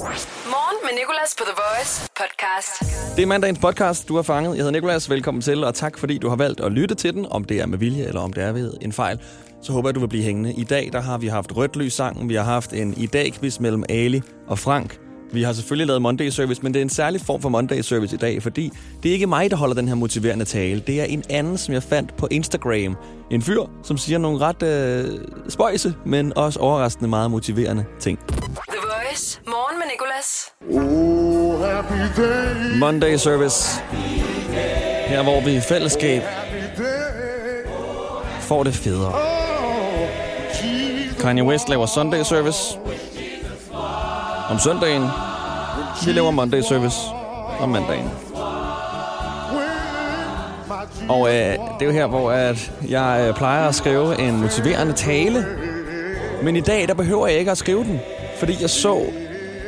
Morgen 0.00 0.78
med 0.82 0.98
Nicolas 1.00 1.34
på 1.38 1.44
The 1.44 1.52
Voice 1.62 2.10
podcast. 2.16 2.96
Det 3.16 3.22
er 3.22 3.26
mandagens 3.26 3.58
podcast, 3.58 4.08
du 4.08 4.16
har 4.16 4.22
fanget. 4.22 4.50
Jeg 4.50 4.56
hedder 4.56 4.70
Nicolas, 4.70 5.10
Velkommen 5.10 5.42
til, 5.42 5.64
og 5.64 5.74
tak 5.74 5.98
fordi 5.98 6.18
du 6.18 6.28
har 6.28 6.36
valgt 6.36 6.60
at 6.60 6.72
lytte 6.72 6.94
til 6.94 7.14
den. 7.14 7.26
Om 7.30 7.44
det 7.44 7.60
er 7.60 7.66
med 7.66 7.78
vilje, 7.78 8.04
eller 8.04 8.20
om 8.20 8.32
det 8.32 8.42
er 8.44 8.52
ved 8.52 8.72
en 8.80 8.92
fejl, 8.92 9.20
så 9.62 9.72
håber 9.72 9.88
jeg, 9.88 9.94
du 9.94 10.00
vil 10.00 10.08
blive 10.08 10.24
hængende. 10.24 10.52
I 10.52 10.64
dag 10.64 10.90
der 10.92 11.00
har 11.00 11.18
vi 11.18 11.26
haft 11.26 11.56
rødt 11.56 11.76
lys 11.76 11.92
sangen. 11.92 12.28
Vi 12.28 12.34
har 12.34 12.42
haft 12.42 12.72
en 12.72 12.94
i 12.96 13.06
dag 13.06 13.32
quiz 13.40 13.58
mellem 13.58 13.84
Ali 13.88 14.22
og 14.48 14.58
Frank. 14.58 14.98
Vi 15.32 15.42
har 15.42 15.52
selvfølgelig 15.52 15.86
lavet 15.86 16.02
Monday 16.02 16.28
Service, 16.28 16.62
men 16.62 16.74
det 16.74 16.80
er 16.80 16.82
en 16.82 16.90
særlig 16.90 17.20
form 17.20 17.42
for 17.42 17.48
Monday 17.48 17.80
Service 17.80 18.14
i 18.14 18.18
dag, 18.18 18.42
fordi 18.42 18.72
det 19.02 19.08
er 19.08 19.12
ikke 19.12 19.26
mig, 19.26 19.50
der 19.50 19.56
holder 19.56 19.74
den 19.74 19.88
her 19.88 19.94
motiverende 19.94 20.44
tale. 20.44 20.82
Det 20.86 21.00
er 21.00 21.04
en 21.04 21.24
anden, 21.30 21.58
som 21.58 21.74
jeg 21.74 21.82
fandt 21.82 22.16
på 22.16 22.28
Instagram. 22.30 22.96
En 23.30 23.42
fyr, 23.42 23.62
som 23.82 23.98
siger 23.98 24.18
nogle 24.18 24.38
ret 24.38 24.62
øh, 24.62 25.18
spøjse, 25.48 25.94
men 26.06 26.32
også 26.36 26.58
overraskende 26.60 27.10
meget 27.10 27.30
motiverende 27.30 27.84
ting. 28.00 28.18
The 28.28 28.36
Voice. 28.68 29.40
Morgen 29.46 29.78
med 29.78 29.86
Nicolas. 29.92 30.52
Oh, 30.70 31.60
happy 31.60 32.20
day, 32.22 32.78
Monday 32.78 33.16
Service. 33.16 33.82
Her 35.06 35.22
hvor 35.22 35.40
vi 35.40 35.56
i 35.56 35.60
fællesskab 35.60 36.22
får 38.40 38.62
det 38.62 38.74
federe. 38.74 39.12
Kanye 41.20 41.44
West 41.44 41.68
laver 41.68 41.86
Sunday 41.86 42.22
Service 42.22 42.78
om 44.50 44.58
søndagen. 44.58 45.02
Vi 46.04 46.12
laver 46.12 46.30
Monday 46.30 46.60
Service 46.60 46.96
om 47.60 47.68
mandagen. 47.68 48.10
Og 51.08 51.28
øh, 51.28 51.34
det 51.34 51.82
er 51.82 51.86
jo 51.86 51.90
her, 51.90 52.06
hvor 52.06 52.30
at 52.30 52.72
jeg 52.88 53.26
øh, 53.28 53.34
plejer 53.34 53.68
at 53.68 53.74
skrive 53.74 54.18
en 54.18 54.40
motiverende 54.40 54.92
tale. 54.92 55.46
Men 56.42 56.56
i 56.56 56.60
dag, 56.60 56.88
der 56.88 56.94
behøver 56.94 57.26
jeg 57.26 57.38
ikke 57.38 57.50
at 57.50 57.58
skrive 57.58 57.84
den. 57.84 58.00
Fordi 58.38 58.56
jeg 58.60 58.70
så 58.70 59.02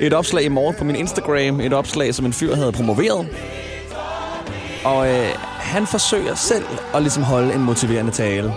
et 0.00 0.12
opslag 0.12 0.44
i 0.44 0.48
morgen 0.48 0.74
på 0.78 0.84
min 0.84 0.96
Instagram. 0.96 1.60
Et 1.60 1.72
opslag, 1.72 2.14
som 2.14 2.26
en 2.26 2.32
fyr 2.32 2.54
havde 2.54 2.72
promoveret. 2.72 3.28
Og 4.84 5.08
øh, 5.08 5.28
han 5.58 5.86
forsøger 5.86 6.34
selv 6.34 6.64
at 6.94 7.02
ligesom 7.02 7.22
holde 7.22 7.54
en 7.54 7.60
motiverende 7.60 8.12
tale. 8.12 8.54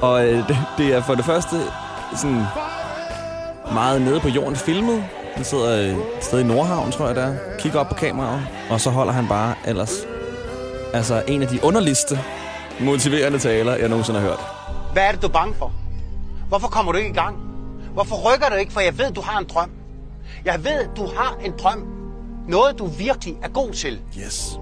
Og 0.00 0.26
øh, 0.26 0.48
det, 0.48 0.58
det 0.78 0.94
er 0.94 1.02
for 1.02 1.14
det 1.14 1.24
første 1.24 1.56
sådan 2.16 2.42
meget 3.72 4.02
nede 4.02 4.20
på 4.20 4.28
jorden 4.28 4.56
filmet. 4.56 5.04
Han 5.34 5.44
sidder 5.44 5.80
øh, 5.82 6.16
et 6.18 6.24
sted 6.24 6.40
i 6.40 6.44
Nordhavn, 6.44 6.92
tror 6.92 7.06
jeg 7.06 7.16
det 7.16 7.24
er. 7.24 7.36
Kigger 7.58 7.80
op 7.80 7.88
på 7.88 7.94
kameraet. 7.94 8.46
Og 8.70 8.80
så 8.80 8.90
holder 8.90 9.12
han 9.12 9.28
bare 9.28 9.54
ellers 9.66 10.06
Altså 10.94 11.22
en 11.28 11.42
af 11.42 11.48
de 11.48 11.64
underligste 11.64 12.18
motiverende 12.80 13.38
taler, 13.38 13.76
jeg 13.76 13.88
nogensinde 13.88 14.20
har 14.20 14.26
hørt. 14.28 14.40
Hvad 14.92 15.02
er 15.02 15.12
det, 15.12 15.22
du 15.22 15.26
er 15.26 15.32
bange 15.32 15.54
for? 15.54 15.72
Hvorfor 16.48 16.68
kommer 16.68 16.92
du 16.92 16.98
ikke 16.98 17.10
i 17.10 17.14
gang? 17.14 17.36
Hvorfor 17.92 18.34
rykker 18.34 18.48
du 18.48 18.54
ikke? 18.54 18.72
For 18.72 18.80
jeg 18.80 18.98
ved, 18.98 19.12
du 19.12 19.20
har 19.20 19.38
en 19.38 19.44
drøm. 19.44 19.70
Jeg 20.44 20.64
ved, 20.64 20.88
du 20.96 21.06
har 21.16 21.38
en 21.44 21.54
drøm. 21.58 21.86
Noget, 22.48 22.78
du 22.78 22.86
virkelig 22.86 23.36
er 23.42 23.48
god 23.48 23.72
til. 23.72 24.00
Yes. 24.18 24.58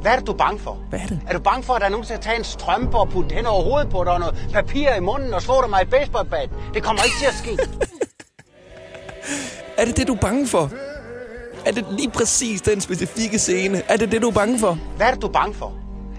Hvad 0.00 0.12
er 0.12 0.16
det, 0.16 0.26
du 0.26 0.32
er 0.32 0.36
bange 0.36 0.60
for? 0.60 0.78
Hvad 0.90 1.00
er 1.00 1.06
det? 1.06 1.20
Er 1.26 1.32
du 1.32 1.38
bange 1.38 1.62
for, 1.62 1.74
at 1.74 1.80
der 1.80 1.86
er 1.86 1.90
nogen, 1.90 2.02
der 2.02 2.06
skal 2.08 2.20
tage 2.20 2.38
en 2.38 2.44
strømpe 2.44 2.96
og 2.98 3.08
putte 3.08 3.36
den 3.36 3.46
over 3.46 3.62
hovedet 3.62 3.90
på 3.90 4.04
dig, 4.04 4.12
og 4.12 4.20
noget 4.20 4.48
papir 4.52 4.94
i 4.94 5.00
munden 5.00 5.34
og 5.34 5.42
slå 5.42 5.62
dig 5.62 5.70
med 5.70 5.78
et 5.82 5.90
baseballbat? 5.90 6.50
Det 6.74 6.82
kommer 6.82 7.02
ikke 7.02 7.16
til 7.18 7.26
at 7.26 7.34
ske. 7.34 7.58
Er 9.78 9.84
det 9.84 9.96
det, 9.96 10.08
du 10.08 10.14
er 10.14 10.18
bange 10.18 10.46
for? 10.46 10.70
Er 11.66 11.72
det 11.72 11.86
lige 11.90 12.10
præcis 12.10 12.60
den 12.62 12.80
specifikke 12.80 13.38
scene? 13.38 13.82
Er 13.88 13.96
det 13.96 14.12
det, 14.12 14.22
du 14.22 14.28
er 14.28 14.32
bange 14.32 14.58
for? 14.58 14.78
Hvad 14.96 15.06
er 15.06 15.10
det, 15.10 15.22
du 15.22 15.26
er 15.26 15.32
bange 15.32 15.54
for? 15.54 15.72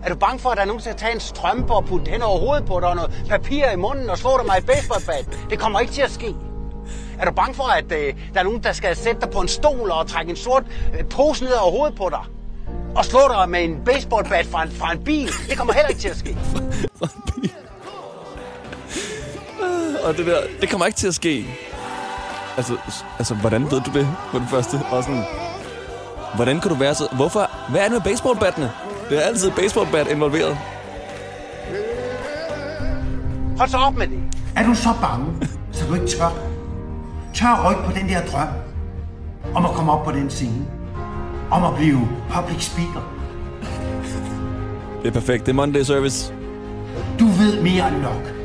Er 0.04 0.10
du 0.10 0.16
bange 0.16 0.40
for, 0.40 0.50
at 0.50 0.58
der 0.58 0.62
er 0.64 0.68
nogen, 0.68 0.82
der 0.84 0.94
tage 0.94 1.14
en 1.14 1.20
strømpe 1.20 1.74
og 1.74 1.86
putte 1.86 2.12
den 2.12 2.22
over 2.22 2.40
hovedet 2.40 2.66
på 2.66 2.80
dig, 2.80 2.90
og 2.90 2.96
noget 2.96 3.26
papir 3.30 3.70
i 3.70 3.76
munden 3.76 4.10
og 4.10 4.18
slå 4.18 4.30
dig 4.38 4.46
med 4.46 4.54
et 4.58 4.66
baseballbat? 4.66 5.40
Det 5.50 5.60
kommer 5.60 5.80
ikke 5.80 5.94
til 5.94 6.02
at 6.02 6.12
ske. 6.12 6.36
Er 7.20 7.26
du 7.26 7.32
bange 7.32 7.56
for, 7.56 7.64
at 7.64 7.92
øh, 7.92 8.14
der 8.34 8.40
er 8.40 8.44
nogen, 8.44 8.64
der 8.64 8.74
skal 8.74 8.96
sætte 8.96 9.22
dig 9.22 9.30
på 9.30 9.40
en 9.40 9.48
stol 9.48 9.92
og 9.92 10.08
trække 10.08 10.30
en 10.30 10.36
sort 10.36 10.64
øh, 11.00 11.06
pose 11.06 11.44
ned 11.44 11.54
over 11.54 11.72
hovedet 11.72 11.96
på 11.98 12.10
dig? 12.10 12.24
Og 12.96 13.06
slå 13.06 13.20
dig 13.34 13.50
med 13.50 13.64
en 13.64 13.76
baseballbat 13.86 14.46
fra 14.46 14.64
en, 14.64 14.72
fra 14.72 14.92
en 14.92 15.04
bil? 15.04 15.30
Det 15.50 15.58
kommer 15.58 15.74
heller 15.74 15.90
ikke 15.90 16.02
til 16.02 16.10
at 16.10 16.18
ske. 16.18 16.38
Og 20.04 20.18
det 20.18 20.26
der, 20.26 20.42
det 20.62 20.70
kommer 20.70 20.86
ikke 20.86 20.98
til 20.98 21.08
at 21.08 21.16
ske. 21.16 21.46
Altså, 22.58 22.78
altså 23.18 23.36
hvordan 23.36 23.64
ved 23.64 23.82
du 23.82 23.92
det 24.00 24.08
på 24.32 24.40
det 24.40 24.48
første? 24.50 24.76
Og 24.92 25.04
sådan, 25.04 25.24
hvordan 26.36 26.60
kan 26.60 26.72
du 26.72 26.78
være 26.78 26.96
så... 26.96 27.08
Hvorfor? 27.16 27.50
Hvad 27.70 27.82
er 27.82 27.84
det 27.84 27.94
med 27.94 28.02
baseballbattene? 28.02 28.72
Det 29.10 29.18
er 29.18 29.22
altid 29.22 29.52
baseballbat 29.52 30.08
involveret. 30.08 30.58
Hold 33.58 33.70
så 33.70 33.78
op 33.78 33.96
med 33.96 34.08
det. 34.08 34.20
Er 34.56 34.66
du 34.66 34.74
så 34.74 34.90
bange, 35.02 35.26
så 35.72 35.86
du 35.88 35.94
ikke 35.94 36.08
tør? 36.08 36.30
Tør 37.34 37.70
rykke 37.70 37.84
på 37.84 37.92
den 37.92 38.10
der 38.10 38.22
drøm 38.26 38.48
om 39.56 39.66
at 39.66 39.72
komme 39.72 39.92
op 39.92 40.06
på 40.06 40.12
den 40.12 40.30
scene? 40.30 40.66
Om 41.52 41.64
at 41.64 41.76
blive 41.76 42.08
public 42.34 42.64
speaker? 42.66 43.14
Det 45.02 45.08
er 45.08 45.12
perfekt. 45.12 45.46
Det 45.46 45.52
er 45.52 45.56
Monday 45.56 45.84
Service. 45.84 46.34
Du 47.20 47.26
ved 47.26 47.62
mere 47.62 47.88
end 47.88 48.02
nok. 48.02 48.39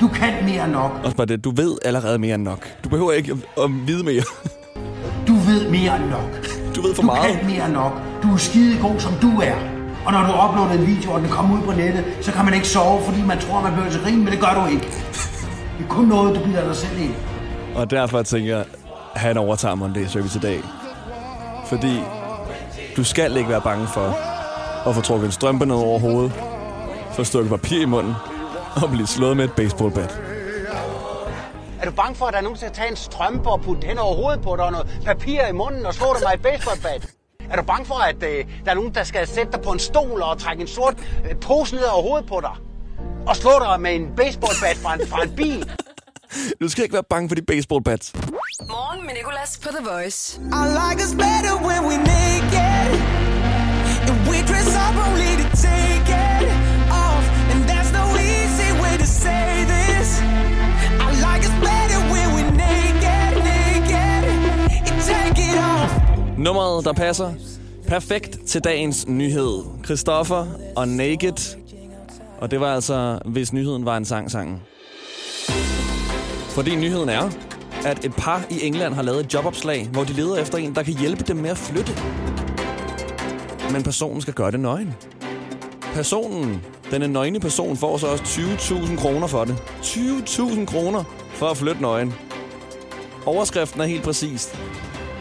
Du 0.00 0.08
kan 0.08 0.32
mere 0.44 0.64
end 0.64 0.72
nok. 0.72 0.90
Også 1.04 1.16
bare 1.16 1.26
det, 1.26 1.44
du 1.44 1.50
ved 1.50 1.78
allerede 1.84 2.18
mere 2.18 2.34
end 2.34 2.42
nok. 2.42 2.68
Du 2.84 2.88
behøver 2.88 3.12
ikke 3.12 3.32
at, 3.32 3.64
at 3.64 3.70
vide 3.86 4.04
mere. 4.04 4.22
Du 5.28 5.34
ved 5.34 5.70
mere 5.70 5.96
end 5.96 6.04
nok. 6.10 6.46
Du 6.76 6.82
ved 6.82 6.94
for 6.94 7.02
Du 7.02 7.06
meget. 7.06 7.36
kan 7.38 7.46
mere 7.46 7.64
end 7.64 7.74
nok. 7.74 7.92
Du 8.22 8.32
er 8.32 8.36
skide 8.36 8.78
god, 8.82 9.00
som 9.00 9.12
du 9.22 9.40
er. 9.40 9.54
Og 10.06 10.12
når 10.12 10.20
du 10.20 10.32
uploader 10.48 10.72
en 10.80 10.86
video, 10.86 11.10
og 11.12 11.20
den 11.20 11.28
kommer 11.28 11.56
ud 11.58 11.62
på 11.62 11.72
nettet, 11.72 12.04
så 12.20 12.32
kan 12.32 12.44
man 12.44 12.54
ikke 12.54 12.68
sove, 12.68 13.02
fordi 13.02 13.22
man 13.22 13.38
tror, 13.38 13.60
man 13.62 13.72
bliver 13.72 13.90
til 13.90 14.00
grin, 14.00 14.18
men 14.18 14.26
det 14.26 14.40
gør 14.40 14.62
du 14.64 14.70
ikke. 14.70 14.86
Det 15.78 15.84
er 15.84 15.88
kun 15.88 16.04
noget, 16.04 16.36
du 16.36 16.42
bliver 16.42 16.64
dig 16.66 16.76
selv 16.76 17.00
ind. 17.00 17.14
Og 17.74 17.90
derfor 17.90 18.22
tænker 18.22 18.56
jeg, 18.56 18.64
at 19.14 19.20
han 19.20 19.36
overtager 19.36 19.74
Monday 19.74 20.06
Service 20.06 20.38
i 20.38 20.40
dag. 20.40 20.60
Fordi 21.66 22.00
du 22.96 23.04
skal 23.04 23.36
ikke 23.36 23.48
være 23.50 23.60
bange 23.60 23.86
for 23.86 24.16
at 24.88 24.94
få 24.94 25.00
trukket 25.00 25.26
en 25.26 25.32
strømpe 25.32 25.66
ned 25.66 25.74
over 25.76 25.98
hovedet, 25.98 26.32
få 27.12 27.24
stukket 27.24 27.50
papir 27.50 27.82
i 27.82 27.84
munden 27.84 28.14
og 28.82 28.90
blive 28.90 29.06
slået 29.06 29.36
med 29.36 29.44
et 29.44 29.52
baseballbat. 29.52 30.20
Er 31.80 31.84
du 31.84 31.90
bange 31.90 32.14
for, 32.14 32.26
at 32.26 32.32
der 32.32 32.38
er 32.38 32.42
nogen, 32.42 32.54
der 32.54 32.60
skal 32.60 32.72
tage 32.72 32.90
en 32.90 32.96
strømpe 32.96 33.50
og 33.50 33.60
putte 33.60 33.88
den 33.88 33.98
over 33.98 34.14
hovedet 34.16 34.42
på 34.42 34.56
dig, 34.56 34.64
og 34.64 34.72
noget 34.72 35.00
papir 35.04 35.46
i 35.46 35.52
munden 35.52 35.86
og 35.86 35.94
slå 35.94 36.06
dig 36.14 36.22
med 36.24 36.34
et 36.34 36.42
baseballbat? 36.42 37.10
Er 37.50 37.56
du 37.56 37.62
bange 37.62 37.86
for, 37.86 37.94
at 37.94 38.22
øh, 38.22 38.44
der 38.64 38.70
er 38.70 38.74
nogen, 38.74 38.94
der 38.94 39.04
skal 39.04 39.26
sætte 39.26 39.52
dig 39.52 39.60
på 39.60 39.70
en 39.70 39.78
stol 39.78 40.22
og 40.22 40.38
trække 40.38 40.60
en 40.60 40.68
sort 40.68 40.94
øh, 41.30 41.36
pose 41.40 41.74
ned 41.74 41.84
over 41.84 42.02
hovedet 42.02 42.28
på 42.28 42.40
dig? 42.40 42.54
Og 43.26 43.36
slå 43.36 43.50
dig 43.60 43.80
med 43.80 43.94
en 43.94 44.06
baseballbat 44.16 44.76
fra 44.76 44.94
en, 44.94 45.06
fra 45.06 45.22
en 45.22 45.36
bil? 45.36 45.70
Du 46.60 46.68
skal 46.68 46.82
ikke 46.82 46.92
være 46.92 47.08
bange 47.10 47.28
for 47.28 47.34
de 47.34 47.42
baseballbats. 47.42 48.12
Morgen 48.68 49.06
med 49.06 49.14
Nicolas 49.14 49.60
på 49.62 49.68
The 49.68 49.84
Voice. 49.92 50.40
I 50.60 50.64
like 50.80 50.98
us 51.04 51.14
better 51.24 51.54
when 51.66 51.80
we 51.88 51.96
naked. 51.96 52.90
And 54.08 54.18
we 54.30 54.36
dress 54.50 54.70
up 54.84 54.94
only 55.06 55.30
to 55.42 55.46
take 55.56 55.95
Nummeret, 66.46 66.84
der 66.84 66.92
passer 66.92 67.32
perfekt 67.88 68.38
til 68.46 68.64
dagens 68.64 69.08
nyhed. 69.08 69.62
Christoffer 69.84 70.46
og 70.76 70.88
Naked. 70.88 71.56
Og 72.40 72.50
det 72.50 72.60
var 72.60 72.74
altså, 72.74 73.18
hvis 73.24 73.52
nyheden 73.52 73.84
var 73.84 73.96
en 73.96 74.04
sang 74.04 74.30
sangen. 74.30 74.62
Fordi 76.48 76.76
nyheden 76.76 77.08
er, 77.08 77.30
at 77.86 78.04
et 78.04 78.12
par 78.18 78.46
i 78.50 78.66
England 78.66 78.94
har 78.94 79.02
lavet 79.02 79.24
et 79.24 79.34
jobopslag, 79.34 79.88
hvor 79.92 80.04
de 80.04 80.12
leder 80.12 80.36
efter 80.36 80.58
en, 80.58 80.74
der 80.74 80.82
kan 80.82 80.94
hjælpe 80.98 81.24
dem 81.24 81.36
med 81.36 81.50
at 81.50 81.58
flytte. 81.58 81.92
Men 83.72 83.82
personen 83.82 84.20
skal 84.20 84.34
gøre 84.34 84.50
det 84.50 84.60
nøgen. 84.60 84.94
Personen, 85.94 86.62
den 86.90 87.10
nøgne 87.10 87.40
person, 87.40 87.76
får 87.76 87.96
så 87.96 88.06
også 88.06 88.24
20.000 88.24 88.96
kroner 88.96 89.26
for 89.26 89.44
det. 89.44 89.56
20.000 89.82 90.64
kroner 90.64 91.04
for 91.34 91.46
at 91.46 91.56
flytte 91.56 91.82
nøgen. 91.82 92.14
Overskriften 93.26 93.80
er 93.80 93.84
helt 93.84 94.02
præcist. 94.02 94.58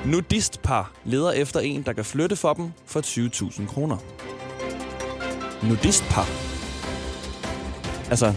Nudistpar 0.05 0.91
leder 1.05 1.31
efter 1.31 1.59
en, 1.59 1.83
der 1.83 1.93
kan 1.93 2.05
flytte 2.05 2.35
for 2.35 2.53
dem 2.53 2.71
for 2.85 3.01
20.000 3.01 3.67
kroner. 3.67 3.97
Nudistpar. 5.63 6.27
Altså, 8.09 8.33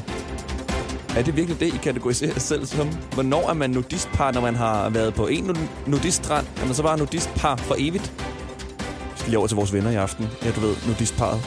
er 1.16 1.22
det 1.22 1.37
virkelig 1.37 1.60
det, 1.60 1.75
I 1.75 1.76
kategoriserer 1.82 2.32
jer 2.32 2.38
selv 2.38 2.66
som? 2.66 2.88
Hvornår 3.14 3.50
er 3.50 3.54
man 3.54 3.70
nudistpar, 3.70 4.32
når 4.32 4.40
man 4.40 4.54
har 4.54 4.90
været 4.90 5.14
på 5.14 5.26
en 5.26 5.56
nudiststrand? 5.87 6.46
Er 6.56 6.66
man 6.66 6.75
så 6.75 6.82
bare 6.82 6.98
nudistpar 6.98 7.56
for 7.56 7.75
evigt? 7.78 8.12
Vi 9.12 9.19
skal 9.19 9.31
lige 9.31 9.38
over 9.38 9.46
til 9.46 9.56
vores 9.56 9.72
venner 9.72 9.90
i 9.90 9.94
aften. 9.94 10.26
Ja, 10.44 10.50
du 10.50 10.60
ved, 10.60 10.76
nudistparet. 10.87 11.40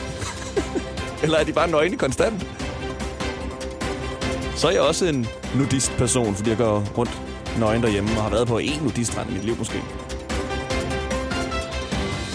Eller 1.23 1.37
er 1.37 1.43
de 1.43 1.53
bare 1.53 1.67
nøgne 1.67 1.97
konstant? 1.97 2.47
Så 4.55 4.67
er 4.67 4.71
jeg 4.71 4.81
også 4.81 5.05
en 5.05 5.27
nudistperson, 5.55 6.35
fordi 6.35 6.49
jeg 6.49 6.57
går 6.57 6.83
rundt 6.97 7.21
nøgen 7.59 7.83
derhjemme 7.83 8.09
og 8.09 8.23
har 8.23 8.29
været 8.29 8.47
på 8.47 8.57
en 8.57 8.81
nudiststrand 8.81 9.29
i 9.29 9.33
mit 9.33 9.45
liv 9.45 9.57
måske. 9.57 9.81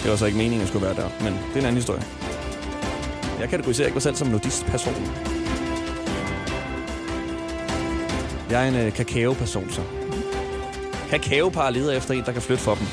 Det 0.07 0.11
var 0.11 0.17
så 0.17 0.25
ikke 0.25 0.37
meningen, 0.37 0.59
at 0.59 0.61
jeg 0.61 0.67
skulle 0.67 0.85
være 0.85 0.95
der, 0.95 1.09
men 1.23 1.33
det 1.33 1.55
er 1.55 1.59
en 1.59 1.65
anden 1.65 1.75
historie. 1.75 2.03
Jeg 3.39 3.49
kategoriserer 3.49 3.87
ikke 3.87 3.95
mig 3.95 4.01
selv 4.01 4.15
som 4.15 4.27
nudistperson. 4.27 4.93
Jeg 8.49 8.63
er 8.63 8.67
en 8.67 8.75
øh, 8.75 8.93
kakao-person, 8.93 9.69
så. 9.69 9.81
Kakaopar 11.09 11.69
leder 11.69 11.91
efter 11.91 12.13
en, 12.13 12.23
der 12.25 12.31
kan 12.31 12.41
flytte 12.41 12.63
for 12.63 12.75
dem. 12.75 12.87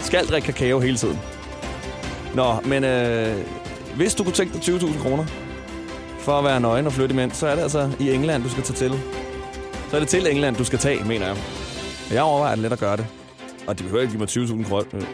Skal 0.00 0.26
drikke 0.26 0.46
kakao 0.46 0.80
hele 0.80 0.96
tiden. 0.96 1.18
Nå, 2.34 2.60
men 2.64 2.84
øh, 2.84 3.36
hvis 3.96 4.14
du 4.14 4.24
kunne 4.24 4.34
tænke 4.34 4.54
dig 4.54 4.74
20.000 4.74 5.02
kroner 5.02 5.24
for 6.18 6.32
at 6.32 6.44
være 6.44 6.60
nøgen 6.60 6.86
og 6.86 6.92
flytte 6.92 7.12
imens, 7.12 7.36
så 7.36 7.46
er 7.46 7.54
det 7.54 7.62
altså 7.62 7.90
i 8.00 8.10
England, 8.10 8.42
du 8.42 8.48
skal 8.48 8.62
tage 8.62 8.76
til. 8.76 9.00
Så 9.90 9.96
er 9.96 10.00
det 10.00 10.08
til 10.08 10.26
England, 10.30 10.56
du 10.56 10.64
skal 10.64 10.78
tage, 10.78 11.04
mener 11.04 11.26
jeg. 11.26 11.36
Og 12.08 12.14
jeg 12.14 12.22
overvejer 12.22 12.54
det 12.54 12.62
let 12.62 12.72
at 12.72 12.78
gøre 12.78 12.96
det. 12.96 13.06
Og 13.66 13.78
de 13.78 13.82
behøver 13.82 14.02
ikke 14.02 14.12
give 14.12 14.18
mig 14.18 14.28
20.000 14.64 14.68
kroner, 14.68 15.06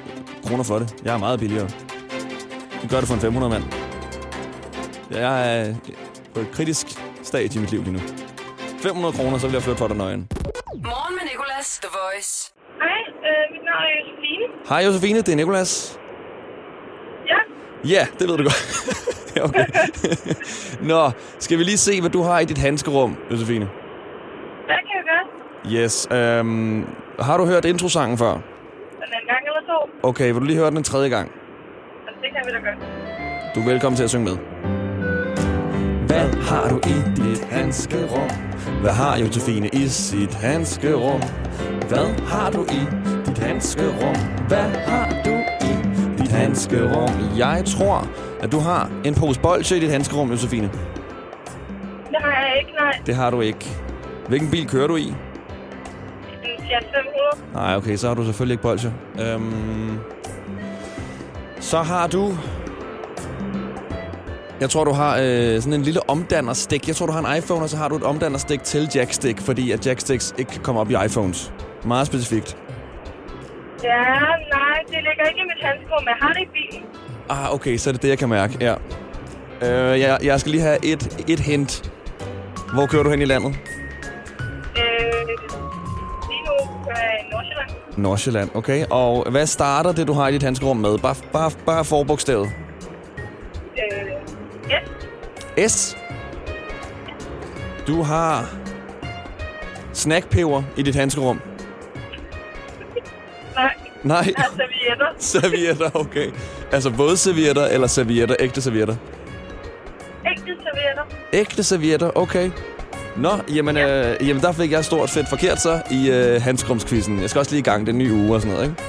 kroner 0.46 0.64
for 0.64 0.78
det. 0.78 0.94
Jeg 1.04 1.14
er 1.14 1.19
meget 1.19 1.38
billigere. 1.40 1.69
Jeg 2.82 2.88
gør 2.90 2.98
det 3.00 3.08
for 3.08 3.14
en 3.14 3.20
500 3.20 3.52
mand. 3.54 3.64
Jeg 5.10 5.34
er 5.58 5.75
på 6.34 6.40
et 6.40 6.50
kritisk 6.52 6.87
stadie 7.22 7.58
i 7.58 7.60
mit 7.62 7.70
liv 7.70 7.81
lige 7.82 7.93
nu. 7.93 8.00
500 8.82 9.14
kroner, 9.16 9.38
så 9.38 9.46
vil 9.46 9.52
jeg 9.54 9.62
flytte 9.62 9.78
for 9.78 9.88
dig 9.88 9.96
nøgen. 9.96 10.28
Morgen 10.90 11.14
med 11.19 11.25
Nicolas, 11.32 11.78
The 11.84 11.90
Voice. 12.00 12.52
Hej, 12.84 13.00
øh, 13.28 13.44
mit 13.54 13.62
navn 13.69 13.82
er 13.88 13.93
Josefine. 14.00 14.44
Hej 14.69 14.81
Josefine, 14.87 15.19
det 15.19 15.28
er 15.32 15.37
Nikolas. 15.37 15.98
Ja, 17.32 17.38
Ja, 17.94 18.06
det 18.19 18.28
ved 18.28 18.37
du 18.37 18.42
godt. 18.42 18.62
Okay. 19.49 19.66
Nå, 20.92 21.10
skal 21.38 21.58
vi 21.58 21.64
lige 21.64 21.76
se, 21.78 22.00
hvad 22.00 22.10
du 22.10 22.22
har 22.22 22.40
i 22.40 22.44
dit 22.44 22.58
handskerum, 22.58 23.16
Josefine? 23.31 23.66
hvad 24.66 24.81
kan 24.87 24.94
jeg 24.99 25.04
gøre? 25.12 25.82
Yes. 25.82 26.08
Øhm, 26.10 26.87
har 27.20 27.37
du 27.37 27.44
hørt 27.46 27.64
introsangen 27.64 28.19
før? 28.19 28.32
Den 28.32 28.40
en 29.20 29.26
gang 29.32 29.42
to? 29.66 30.08
Okay, 30.08 30.26
vil 30.32 30.34
du 30.34 30.44
lige 30.44 30.58
høre 30.58 30.70
den 30.70 30.76
en 30.76 30.82
tredje 30.82 31.08
gang? 31.08 31.30
Altså, 32.06 32.20
det 32.22 32.30
kan 32.34 32.42
vi 32.46 32.50
da 32.56 32.60
gøre. 32.66 32.76
Du 33.54 33.60
er 33.60 33.64
velkommen 33.64 33.96
til 33.96 34.04
at 34.04 34.10
synge 34.10 34.24
med. 34.24 34.36
Hvad 36.06 36.28
har 36.48 36.68
du 36.68 36.76
i 36.76 36.96
dit 37.16 37.44
handskerum? 37.50 38.30
Hvad 38.80 38.92
har 38.92 39.18
Josefine 39.18 39.68
i 39.68 39.88
sit 39.88 40.34
handskerum? 40.34 41.20
Hvad 41.88 42.26
har 42.26 42.50
du 42.50 42.62
i 42.62 42.80
dit 43.26 43.38
handskerum? 43.38 44.16
Hvad 44.48 44.68
har 44.86 45.22
du 45.24 45.34
i 45.70 45.72
dit 46.18 46.32
handskerum? 46.32 47.10
Jeg 47.38 47.62
tror, 47.66 48.08
at 48.40 48.52
du 48.52 48.58
har 48.58 48.90
en 49.04 49.14
pose 49.14 49.40
bolsje 49.40 49.76
i 49.76 49.80
dit 49.80 49.90
handskerum, 49.90 50.30
Josefine. 50.30 50.70
Det 52.10 52.20
har 52.20 52.32
jeg 52.46 52.58
ikke, 52.58 52.72
nej. 52.72 52.92
Det 53.06 53.14
har 53.14 53.30
du 53.30 53.40
ikke. 53.40 53.66
Hvilken 54.28 54.50
bil 54.50 54.68
kører 54.68 54.86
du 54.86 54.96
i? 54.96 55.14
Fiat 56.66 56.84
500. 56.94 57.54
Nej, 57.54 57.76
okay, 57.76 57.96
så 57.96 58.08
har 58.08 58.14
du 58.14 58.24
selvfølgelig 58.24 58.54
ikke 58.54 58.62
bolsje. 58.62 58.92
Øhm, 59.20 59.98
så 61.60 61.78
har 61.82 62.06
du... 62.06 62.32
Jeg 64.60 64.70
tror, 64.70 64.84
du 64.84 64.92
har 64.92 65.16
øh, 65.22 65.60
sådan 65.60 65.72
en 65.72 65.82
lille 65.82 66.10
omdannerstik. 66.10 66.88
Jeg 66.88 66.96
tror, 66.96 67.06
du 67.06 67.12
har 67.12 67.32
en 67.32 67.38
iPhone, 67.38 67.62
og 67.62 67.68
så 67.68 67.76
har 67.76 67.88
du 67.88 67.96
et 67.96 68.02
omdannerstik 68.02 68.62
til 68.62 68.88
jackstick, 68.94 69.40
fordi 69.40 69.70
at 69.72 69.86
jacksticks 69.86 70.34
ikke 70.38 70.50
kan 70.50 70.62
komme 70.62 70.80
op 70.80 70.90
i 70.90 70.94
iPhones. 71.06 71.52
Meget 71.84 72.06
specifikt. 72.06 72.56
Ja, 73.84 74.02
nej, 74.56 74.78
det 74.86 74.96
ligger 75.08 75.24
ikke 75.28 75.40
i 75.40 75.44
mit 75.44 75.64
handskerum, 75.66 76.02
men 76.02 76.08
jeg 76.08 76.16
har 76.20 76.32
det 76.32 76.40
i 76.42 76.48
bilen. 76.52 76.84
Ah, 77.28 77.54
okay, 77.54 77.76
så 77.76 77.90
er 77.90 77.92
det 77.92 78.02
det, 78.02 78.08
jeg 78.08 78.18
kan 78.18 78.28
mærke. 78.28 78.58
Ja. 78.60 78.74
Øh, 79.62 80.00
jeg, 80.00 80.18
jeg 80.22 80.40
skal 80.40 80.52
lige 80.52 80.62
have 80.62 80.84
et, 80.84 81.24
et 81.28 81.40
hint. 81.40 81.92
Hvor 82.74 82.86
kører 82.86 83.02
du 83.02 83.10
hen 83.10 83.22
i 83.22 83.24
landet? 83.24 83.58
Nordsjælland. 87.96 88.50
Okay. 88.54 88.84
Og 88.90 89.31
hvad 89.31 89.46
starter 89.46 89.93
det, 89.93 90.06
du 90.06 90.12
har 90.12 90.28
i 90.28 90.32
dit 90.32 90.43
handskerum 90.43 90.76
med? 90.76 90.98
Bare, 90.98 91.14
bare, 91.32 91.50
bare 91.66 91.84
forbogstavet. 91.84 92.50
Øh, 93.76 94.12
ja, 95.58 95.69
S. 95.69 95.96
Du 97.87 98.02
har 98.02 98.54
snackpeber 99.93 100.62
i 100.76 100.82
dit 100.82 100.94
handskerum. 100.94 101.40
nej, 103.54 103.72
Nej, 104.02 104.16
jeg 104.16 104.34
har 104.37 104.50
servietter. 104.56 105.06
servietter, 105.40 105.90
okay. 105.94 106.31
Altså 106.72 106.90
vådservietter 106.90 107.64
eller 107.66 107.87
servietter, 107.87 108.37
ægte 108.40 108.62
servietter? 108.62 108.96
Ægte 110.26 110.42
servietter. 110.46 111.02
Ægte 111.32 111.62
servietter, 111.62 112.10
okay. 112.14 112.50
Nå, 113.18 113.30
jamen, 113.54 113.76
øh, 113.76 114.16
jamen 114.28 114.42
der 114.42 114.52
fik 114.52 114.72
jeg 114.72 114.84
stort 114.84 115.10
fedt 115.10 115.28
forkert 115.28 115.60
så 115.60 115.82
i 115.90 116.10
øh, 116.10 116.42
handskrumskvisten. 116.42 117.20
Jeg 117.20 117.30
skal 117.30 117.38
også 117.38 117.50
lige 117.50 117.60
i 117.60 117.62
gang 117.62 117.86
den 117.86 117.98
nye 117.98 118.12
uge 118.12 118.34
og 118.34 118.40
sådan 118.40 118.54
noget, 118.54 118.68
ikke? 118.68 118.82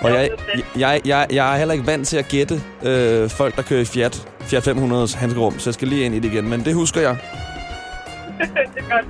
Og 0.00 0.10
jeg, 0.10 0.30
jeg, 0.78 1.00
jeg, 1.04 1.26
jeg 1.30 1.54
er 1.54 1.58
heller 1.58 1.74
ikke 1.74 1.86
vant 1.86 2.08
til 2.08 2.16
at 2.16 2.28
gætte 2.28 2.62
øh, 2.82 3.30
folk, 3.30 3.56
der 3.56 3.62
kører 3.62 3.80
i 3.80 3.84
Fiat, 3.84 4.28
Fiat 4.40 4.68
500's 4.68 5.18
handskerum, 5.18 5.58
så 5.58 5.70
jeg 5.70 5.74
skal 5.74 5.88
lige 5.88 6.04
ind 6.04 6.14
i 6.14 6.18
det 6.18 6.32
igen. 6.32 6.48
Men 6.48 6.64
det 6.64 6.74
husker 6.74 7.00
jeg. 7.00 7.16
det 8.74 8.82
er 8.82 8.90
godt. 8.90 9.06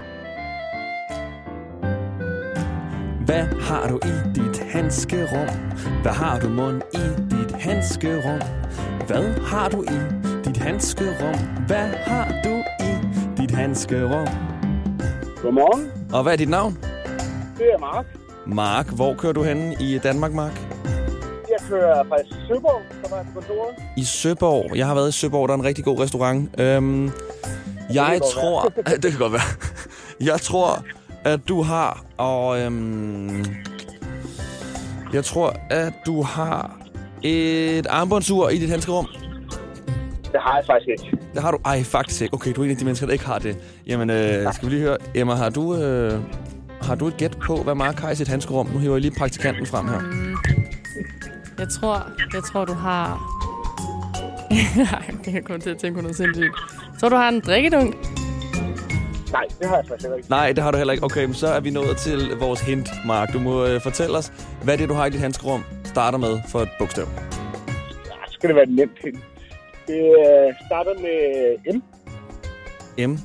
Hvad 3.27 3.47
har 3.61 3.89
du 3.89 4.01
i 4.05 4.35
dit 4.35 4.63
handskerum? 4.71 5.49
Hvad 6.03 6.13
har 6.13 6.39
du 6.39 6.49
mund 6.49 6.83
i 6.95 7.35
dit 7.35 7.57
handskerum? 7.61 8.41
Hvad 9.07 9.47
har 9.47 9.69
du 9.69 9.83
i 9.83 9.99
dit 10.45 10.57
handskerum? 10.57 11.39
Hvad 11.67 11.89
har 12.07 12.41
du 12.45 12.51
i 12.51 12.66
dit 13.37 13.51
handskerum? 13.51 14.27
Godmorgen, 15.43 15.91
Og 16.13 16.23
hvad 16.23 16.33
er 16.33 16.37
dit 16.37 16.49
navn? 16.49 16.79
det 17.59 17.67
er 17.75 17.79
Mark. 17.79 18.07
Mark, 18.47 18.89
hvor 18.89 19.15
kører 19.15 19.33
du 19.33 19.43
hen 19.43 19.73
i 19.81 19.99
Danmark, 19.99 20.33
Mark? 20.33 20.61
Jeg 21.49 21.69
kører 21.69 22.05
fra 22.09 22.17
Søborg, 22.49 22.83
som 23.05 23.19
er 23.19 23.25
kontoret. 23.35 23.75
I 23.97 24.05
Søborg. 24.05 24.77
Jeg 24.77 24.87
har 24.87 24.95
været 24.95 25.09
i 25.09 25.13
Søborg, 25.13 25.49
der 25.49 25.55
er 25.55 25.59
en 25.59 25.65
rigtig 25.65 25.85
god 25.85 26.01
restaurant. 26.01 26.61
Øhm, 26.61 27.11
jeg 27.93 28.19
godt 28.21 28.33
tror... 28.33 28.69
det 29.03 29.11
kan 29.11 29.19
godt 29.19 29.33
være. 29.33 29.43
Jeg 30.21 30.41
tror, 30.41 30.85
at 31.25 31.41
du 31.49 31.63
har... 31.63 32.05
Og, 32.17 32.61
øhm, 32.61 33.45
jeg 35.13 35.25
tror, 35.25 35.55
at 35.71 35.93
du 36.07 36.23
har 36.23 36.77
et 37.23 37.87
armbåndsur 37.87 38.49
i 38.49 38.59
dit 38.59 38.71
handskerum. 38.71 39.07
Det 40.33 40.41
har 40.41 40.57
jeg 40.57 40.65
faktisk 40.67 40.89
ikke. 40.89 41.17
Det 41.35 41.43
har 41.43 41.51
du... 41.51 41.59
Ej, 41.65 41.83
faktisk 41.83 42.23
ikke. 42.23 42.35
Okay, 42.35 42.53
du 42.57 42.61
er 42.61 42.65
en 42.65 42.71
af 42.71 42.77
de 42.77 42.85
mennesker, 42.85 43.07
der 43.07 43.13
ikke 43.13 43.27
har 43.27 43.39
det. 43.39 43.57
Jamen, 43.87 44.11
øh, 44.11 44.55
skal 44.55 44.69
vi 44.69 44.75
lige 44.75 44.83
høre... 44.83 44.97
Emma, 45.15 45.35
har 45.35 45.51
du, 45.51 45.77
øh, 45.77 46.21
har 46.83 46.95
du 46.95 47.07
et 47.07 47.17
gæt 47.17 47.39
på, 47.47 47.57
hvad 47.57 47.75
Mark 47.75 47.99
har 48.01 48.11
i 48.11 48.15
sit 48.15 48.29
handskerum? 48.29 48.67
Nu 48.67 48.79
hiver 48.79 48.95
jeg 48.95 49.01
lige 49.03 49.15
praktikanten 49.19 49.67
frem 49.67 49.89
her. 49.89 50.01
Jeg 51.59 51.69
tror, 51.69 52.07
jeg 52.35 52.43
tror 52.43 52.65
du 52.65 52.73
har... 52.73 53.33
Nej, 54.93 55.15
det 55.25 55.33
kan 55.33 55.43
komme 55.43 55.61
til 55.61 55.71
at 55.71 55.79
tænke 55.79 55.95
på 55.95 56.03
noget 56.03 56.17
sindssygt. 56.17 56.55
Jeg 56.93 57.01
tror, 57.01 57.09
du 57.09 57.17
har 57.17 57.29
en 57.29 57.41
drikkedunk. 57.41 57.95
Nej, 59.33 59.45
det 59.61 59.69
har 59.69 59.77
jeg 59.77 59.85
faktisk 59.89 60.09
ikke. 60.17 60.31
Nej, 60.31 60.53
det 60.53 60.65
har 60.65 60.71
du 60.71 60.77
heller 60.77 60.93
ikke. 60.93 61.05
Okay, 61.05 61.25
men 61.25 61.35
så 61.35 61.47
er 61.47 61.61
vi 61.61 61.71
nået 61.71 61.97
til 61.97 62.31
vores 62.41 62.61
hint, 62.61 62.89
Mark. 63.07 63.33
Du 63.33 63.39
må 63.39 63.67
øh, 63.67 63.81
fortælle 63.81 64.19
os, 64.19 64.33
hvad 64.63 64.79
det 64.79 64.85
er, 64.85 64.89
du 64.89 64.95
har 64.95 65.07
i 65.07 65.11
dit 65.11 65.21
handskerum 65.21 65.65
starter 65.85 66.19
med 66.19 66.41
for 66.49 66.59
et 66.61 66.69
bogstav. 66.79 67.05
Ja, 68.07 68.13
så 68.27 68.33
skal 68.33 68.49
det 68.49 68.57
være 68.57 68.67
nemt 68.67 68.99
hen. 69.05 69.23
Det 69.87 70.01
øh, 70.01 70.55
starter 70.67 70.95
med 71.01 71.19
M. 71.75 71.83
M. 73.11 73.19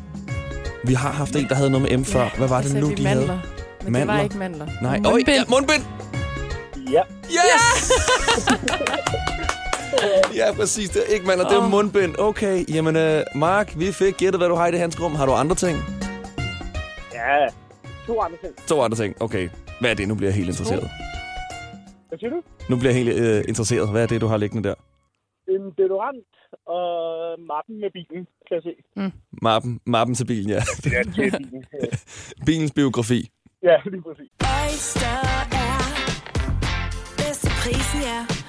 Vi 0.87 0.93
har 0.93 1.11
haft 1.11 1.35
en, 1.35 1.45
der 1.49 1.55
havde 1.55 1.69
noget 1.69 1.89
med 1.89 1.97
M 1.97 2.03
før. 2.05 2.29
Hvad 2.37 2.47
var 2.47 2.61
det 2.61 2.73
nu, 2.73 2.89
de 2.97 3.03
mandler. 3.03 3.27
havde? 3.27 3.41
Men 3.83 3.91
Mandler? 3.93 4.13
det 4.13 4.17
var 4.17 4.23
ikke 4.23 4.37
mandler. 4.37 4.67
Nej. 4.81 4.99
Mundbind. 4.99 5.27
Øj, 5.29 5.33
ja, 5.35 5.43
mundbind! 5.49 5.83
Ja, 6.91 7.01
Yes! 7.31 7.91
ja, 10.39 10.53
præcis. 10.53 10.89
Det 10.89 11.01
er 11.07 11.13
ikke 11.13 11.27
mandler, 11.27 11.47
det 11.47 11.57
er 11.57 11.67
mundbind. 11.69 12.15
Okay, 12.19 12.65
jamen 12.75 12.95
øh, 12.95 13.23
Mark, 13.35 13.73
vi 13.75 13.91
fik 13.91 14.17
gættet, 14.17 14.39
hvad 14.39 14.49
du 14.49 14.55
har 14.55 14.67
i 14.67 14.71
det 14.71 14.79
handskerum. 14.79 15.15
Har 15.15 15.25
du 15.25 15.31
andre 15.33 15.55
ting? 15.55 15.77
ja. 17.13 17.47
To 18.07 18.19
andre 18.21 18.37
ting. 18.43 18.67
To 18.67 18.81
andre 18.81 18.97
ting. 18.97 19.21
Okay. 19.21 19.49
Hvad 19.79 19.89
er 19.89 19.93
det? 19.93 20.07
Nu 20.07 20.15
bliver 20.15 20.29
jeg 20.29 20.35
helt 20.35 20.49
interesseret. 20.49 20.89
Hvad 22.09 22.19
siger 22.19 22.29
du? 22.29 22.41
Nu 22.69 22.75
bliver 22.75 22.93
jeg 22.93 23.03
helt 23.03 23.19
øh, 23.19 23.43
interesseret. 23.47 23.89
Hvad 23.89 24.03
er 24.03 24.07
det, 24.07 24.21
du 24.21 24.27
har 24.27 24.37
liggende 24.37 24.69
der? 24.69 24.75
En 25.61 25.71
deodorant 25.77 26.25
og 26.65 26.85
mappen 27.51 27.75
med 27.83 27.91
bilen, 27.97 28.23
kan 28.47 28.53
jeg 28.57 28.63
se. 28.63 28.73
Mappen, 29.41 29.79
mappen 29.85 30.15
til 30.15 30.25
bilen, 30.25 30.49
ja. 30.49 30.61
Ja, 30.95 31.01
til 31.03 31.11
bilen. 31.15 31.65
Bilens 32.45 32.73
biografi. 32.79 33.21
ja, 33.63 33.75
lige 33.85 34.03
præcis. 34.07 34.29
Oyster 34.61 35.17
er 35.65 35.79
bedst 37.19 37.41
til 37.45 37.53
prisen, 37.61 38.01
ja. 38.11 38.40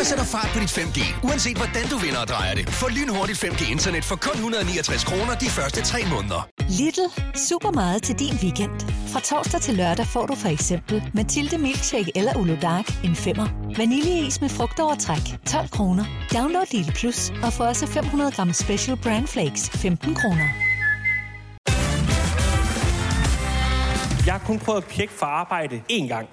Øjster 0.00 0.16
sætter 0.16 0.38
fart 0.38 0.50
på 0.54 0.60
dit 0.60 0.78
5G, 0.78 0.98
uanset 1.28 1.56
hvordan 1.56 1.84
du 1.92 1.96
vinder 1.98 2.20
og 2.20 2.28
drejer 2.28 2.54
det. 2.54 2.64
Få 2.70 2.88
lynhurtigt 2.88 3.44
5G-internet 3.44 4.04
for 4.04 4.16
kun 4.16 4.32
169 4.34 5.04
kroner 5.04 5.34
de 5.34 5.48
første 5.58 5.80
3 5.82 5.98
måneder. 6.14 6.48
Lidl. 6.78 7.06
Super 7.48 7.70
meget 7.70 8.02
til 8.02 8.18
din 8.18 8.34
weekend. 8.42 8.76
Fra 9.12 9.20
torsdag 9.20 9.60
til 9.60 9.74
lørdag 9.74 10.06
får 10.06 10.26
du 10.26 10.34
for 10.34 10.48
eksempel 10.48 11.10
Mathilde 11.14 11.58
Milkshake 11.58 12.12
eller 12.14 12.36
Ulo 12.36 12.56
Dark 12.62 13.04
en 13.04 13.16
femmer. 13.16 13.48
Vaniljeis 13.76 14.40
med 14.40 14.48
frugtovertræk 14.48 15.24
12 15.46 15.68
kroner. 15.68 16.04
Download 16.34 16.66
Lidl 16.72 16.92
Plus 16.92 17.30
og 17.44 17.52
få 17.52 17.62
også 17.64 17.86
500 17.86 18.32
gram 18.36 18.52
Special 18.52 18.96
Brand 18.96 19.26
Flakes 19.26 19.70
15 19.70 20.14
kroner. 20.14 20.48
Jeg 24.26 24.34
har 24.34 24.42
kun 24.46 24.58
prøvet 24.58 24.82
at 24.82 24.88
pjekke 24.88 25.12
for 25.12 25.26
arbejde 25.26 25.82
én 25.92 26.06
gang. 26.08 26.28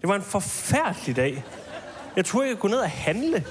Det 0.00 0.08
var 0.08 0.14
en 0.14 0.22
forfærdelig 0.22 1.16
dag. 1.16 1.44
Jeg 2.16 2.24
turde 2.24 2.48
ikke 2.48 2.60
gå 2.60 2.68
ned 2.68 2.78
og 2.78 2.90
handle. 2.90 3.44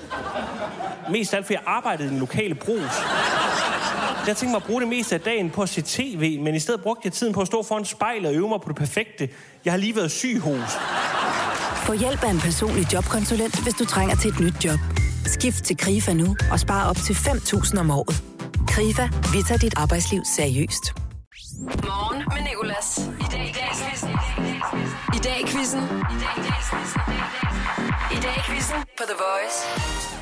Mest 1.11 1.33
alt, 1.33 1.45
fordi 1.45 1.53
jeg 1.53 1.63
arbejdede 1.65 2.07
i 2.07 2.11
den 2.11 2.19
lokale 2.19 2.55
brus. 2.55 2.91
Jeg 4.27 4.37
tænkte 4.37 4.47
mig 4.47 4.55
at 4.55 4.63
bruge 4.63 4.81
det 4.81 4.89
meste 4.89 5.15
af 5.15 5.21
dagen 5.21 5.49
på 5.49 5.61
at 5.61 5.69
se 5.69 5.81
tv, 5.81 6.39
men 6.39 6.55
i 6.55 6.59
stedet 6.59 6.81
brugte 6.81 7.01
jeg 7.05 7.13
tiden 7.13 7.33
på 7.33 7.41
at 7.41 7.47
stå 7.47 7.63
foran 7.63 7.85
spejlet 7.85 8.29
og 8.29 8.35
øve 8.35 8.49
mig 8.49 8.61
på 8.61 8.69
det 8.69 8.75
perfekte. 8.75 9.29
Jeg 9.65 9.73
har 9.73 9.77
lige 9.77 9.95
været 9.95 10.11
syg 10.11 10.39
hos. 10.39 10.71
Få 11.75 11.93
hjælp 11.93 12.23
af 12.23 12.29
en 12.29 12.39
personlig 12.39 12.93
jobkonsulent, 12.93 13.63
hvis 13.63 13.73
du 13.73 13.85
trænger 13.85 14.15
til 14.15 14.29
et 14.29 14.39
nyt 14.39 14.65
job. 14.65 14.79
Skift 15.25 15.63
til 15.63 15.77
KRIFA 15.77 16.13
nu 16.13 16.35
og 16.51 16.59
spare 16.59 16.89
op 16.89 16.95
til 16.95 17.13
5.000 17.13 17.79
om 17.79 17.91
året. 17.91 18.23
KRIFA, 18.67 19.09
vi 19.33 19.43
tager 19.47 19.59
dit 19.59 19.73
arbejdsliv 19.77 20.21
seriøst. 20.35 20.93
Morgen 21.83 22.23
med 22.33 22.41
Nicolas. 22.49 22.97
I 23.19 23.27
dag 23.31 23.49
i 23.49 23.53
dag 23.53 23.69
quizzen. 23.87 24.09
I 25.15 25.19
dag 25.23 25.41
i 25.41 25.45
quizzen. 25.51 25.81
I 28.11 28.19
dag 28.27 28.37
quizzen 28.47 28.75
på 28.97 29.03
The 29.11 29.17
Voice. 29.25 29.57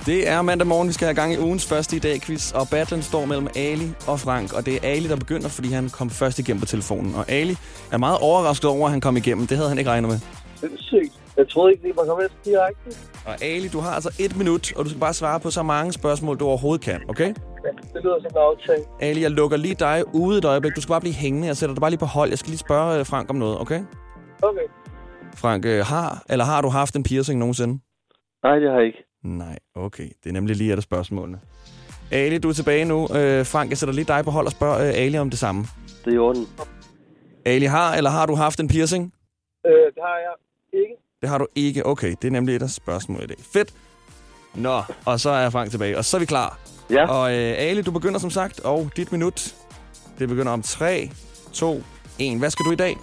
Det 0.05 0.27
er 0.27 0.41
mandag 0.41 0.67
morgen, 0.67 0.87
vi 0.87 0.93
skal 0.93 1.05
have 1.05 1.15
gang 1.15 1.33
i 1.33 1.37
ugens 1.37 1.65
første 1.65 1.95
i 1.95 1.99
dag 1.99 2.21
quiz, 2.21 2.51
og 2.51 2.67
battlen 2.71 3.01
står 3.01 3.25
mellem 3.25 3.47
Ali 3.55 3.89
og 4.07 4.19
Frank, 4.19 4.53
og 4.53 4.65
det 4.65 4.73
er 4.75 4.79
Ali, 4.83 5.07
der 5.07 5.15
begynder, 5.15 5.49
fordi 5.49 5.69
han 5.71 5.89
kom 5.89 6.09
først 6.09 6.39
igennem 6.39 6.59
på 6.59 6.65
telefonen. 6.65 7.15
Og 7.15 7.25
Ali 7.31 7.57
er 7.91 7.97
meget 7.97 8.17
overrasket 8.21 8.69
over, 8.69 8.85
at 8.85 8.91
han 8.91 9.01
kom 9.01 9.17
igennem. 9.17 9.47
Det 9.47 9.57
havde 9.57 9.69
han 9.69 9.77
ikke 9.77 9.91
regnet 9.91 10.09
med. 10.09 10.19
Det 10.61 10.71
er 10.73 10.77
sygt. 10.77 11.13
Jeg 11.37 11.49
troede 11.49 11.71
ikke, 11.71 11.87
det 11.87 11.97
var 11.97 12.05
kommet 12.05 12.25
efter 12.25 12.37
direkte. 12.45 12.99
Og 13.25 13.35
Ali, 13.41 13.67
du 13.67 13.79
har 13.79 13.91
altså 13.91 14.15
et 14.19 14.35
minut, 14.37 14.73
og 14.75 14.85
du 14.85 14.89
skal 14.89 14.99
bare 14.99 15.13
svare 15.13 15.39
på 15.39 15.51
så 15.51 15.63
mange 15.63 15.93
spørgsmål, 15.93 16.37
du 16.37 16.45
overhovedet 16.45 16.85
kan, 16.85 17.01
okay? 17.09 17.27
Ja, 17.65 17.69
det 17.93 18.03
lyder 18.03 18.19
som 18.21 18.31
en 18.35 18.37
aftale. 18.37 18.83
Ali, 19.01 19.21
jeg 19.21 19.31
lukker 19.31 19.57
lige 19.57 19.75
dig 19.75 20.03
ude 20.13 20.37
et 20.37 20.45
øjeblik. 20.45 20.75
Du 20.75 20.81
skal 20.81 20.91
bare 20.93 21.01
blive 21.01 21.13
hængende. 21.13 21.47
Jeg 21.47 21.57
sætter 21.57 21.75
dig 21.75 21.81
bare 21.81 21.91
lige 21.91 21.99
på 21.99 22.05
hold. 22.05 22.29
Jeg 22.29 22.39
skal 22.39 22.49
lige 22.49 22.59
spørge 22.59 22.99
øh, 22.99 23.05
Frank 23.05 23.29
om 23.29 23.35
noget, 23.35 23.59
okay? 23.61 23.81
Okay. 24.41 24.67
Frank, 25.35 25.65
øh, 25.65 25.85
har 25.85 26.23
eller 26.29 26.45
har 26.45 26.61
du 26.61 26.69
haft 26.69 26.95
en 26.95 27.03
piercing 27.03 27.39
nogensinde? 27.39 27.79
Nej, 28.43 28.59
det 28.59 28.69
har 28.69 28.77
jeg 28.77 28.85
ikke. 28.85 29.03
Nej, 29.23 29.59
okay. 29.75 30.09
Det 30.23 30.29
er 30.29 30.33
nemlig 30.33 30.55
lige 30.55 30.73
et 30.73 30.77
af 30.77 30.83
spørgsmålene. 30.83 31.39
Ali, 32.11 32.37
du 32.37 32.49
er 32.49 32.53
tilbage 32.53 32.85
nu. 32.85 33.07
Øh, 33.15 33.45
Frank, 33.45 33.69
jeg 33.69 33.77
sætter 33.77 33.93
lige 33.93 34.05
dig 34.05 34.23
på 34.23 34.31
hold 34.31 34.45
og 34.45 34.51
spørger 34.51 34.87
øh, 34.87 34.93
Ali 34.95 35.17
om 35.17 35.29
det 35.29 35.39
samme. 35.39 35.65
Det 36.05 36.11
er 36.11 36.15
i 36.15 36.17
orden. 36.17 36.47
Ali, 37.45 37.65
har 37.65 37.95
eller 37.95 38.09
har 38.09 38.25
du 38.25 38.35
haft 38.35 38.59
en 38.59 38.67
piercing? 38.67 39.13
Øh, 39.65 39.71
det 39.71 40.03
har 40.03 40.17
jeg 40.17 40.33
ikke. 40.81 40.93
Det 41.21 41.29
har 41.29 41.37
du 41.37 41.47
ikke. 41.55 41.85
Okay, 41.85 42.15
det 42.21 42.27
er 42.27 42.31
nemlig 42.31 42.55
et 42.55 42.61
af 42.61 42.69
spørgsmålene 42.69 43.23
i 43.23 43.27
dag. 43.27 43.37
Fedt. 43.53 43.73
Nå, 44.55 44.81
og 45.05 45.19
så 45.19 45.29
er 45.29 45.49
Frank 45.49 45.71
tilbage, 45.71 45.97
og 45.97 46.05
så 46.05 46.17
er 46.17 46.19
vi 46.19 46.25
klar. 46.25 46.59
Ja. 46.89 47.09
Og 47.09 47.31
øh, 47.31 47.53
Ali, 47.57 47.81
du 47.81 47.91
begynder 47.91 48.19
som 48.19 48.29
sagt, 48.29 48.59
og 48.59 48.89
dit 48.97 49.11
minut, 49.11 49.55
det 50.19 50.29
begynder 50.29 50.51
om 50.51 50.61
3, 50.61 51.09
2, 51.53 51.81
1. 52.19 52.39
Hvad 52.39 52.49
skal 52.49 52.65
du 52.65 52.71
i 52.71 52.75
dag? 52.75 52.97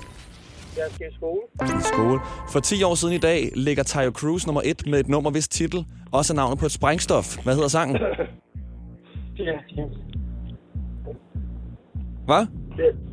Jeg 0.76 0.84
skal 0.94 1.06
i 1.12 1.14
skole. 1.14 1.40
I 1.62 1.82
skole. 1.82 2.20
For 2.48 2.60
10 2.60 2.82
år 2.82 2.94
siden 2.94 3.14
i 3.14 3.18
dag 3.18 3.50
ligger 3.54 3.82
Tayo 3.82 4.10
Cruz 4.10 4.46
nummer 4.46 4.62
1 4.64 4.82
med 4.86 5.00
et 5.00 5.08
nummer, 5.08 5.30
hvis 5.30 5.48
titel 5.48 5.86
også 6.12 6.32
er 6.32 6.34
navnet 6.36 6.58
på 6.58 6.66
et 6.66 6.72
sprængstof. 6.72 7.36
Hvad 7.44 7.54
hedder 7.54 7.68
sangen? 7.68 7.96
Ja, 9.38 9.52
Hvad? 12.26 12.46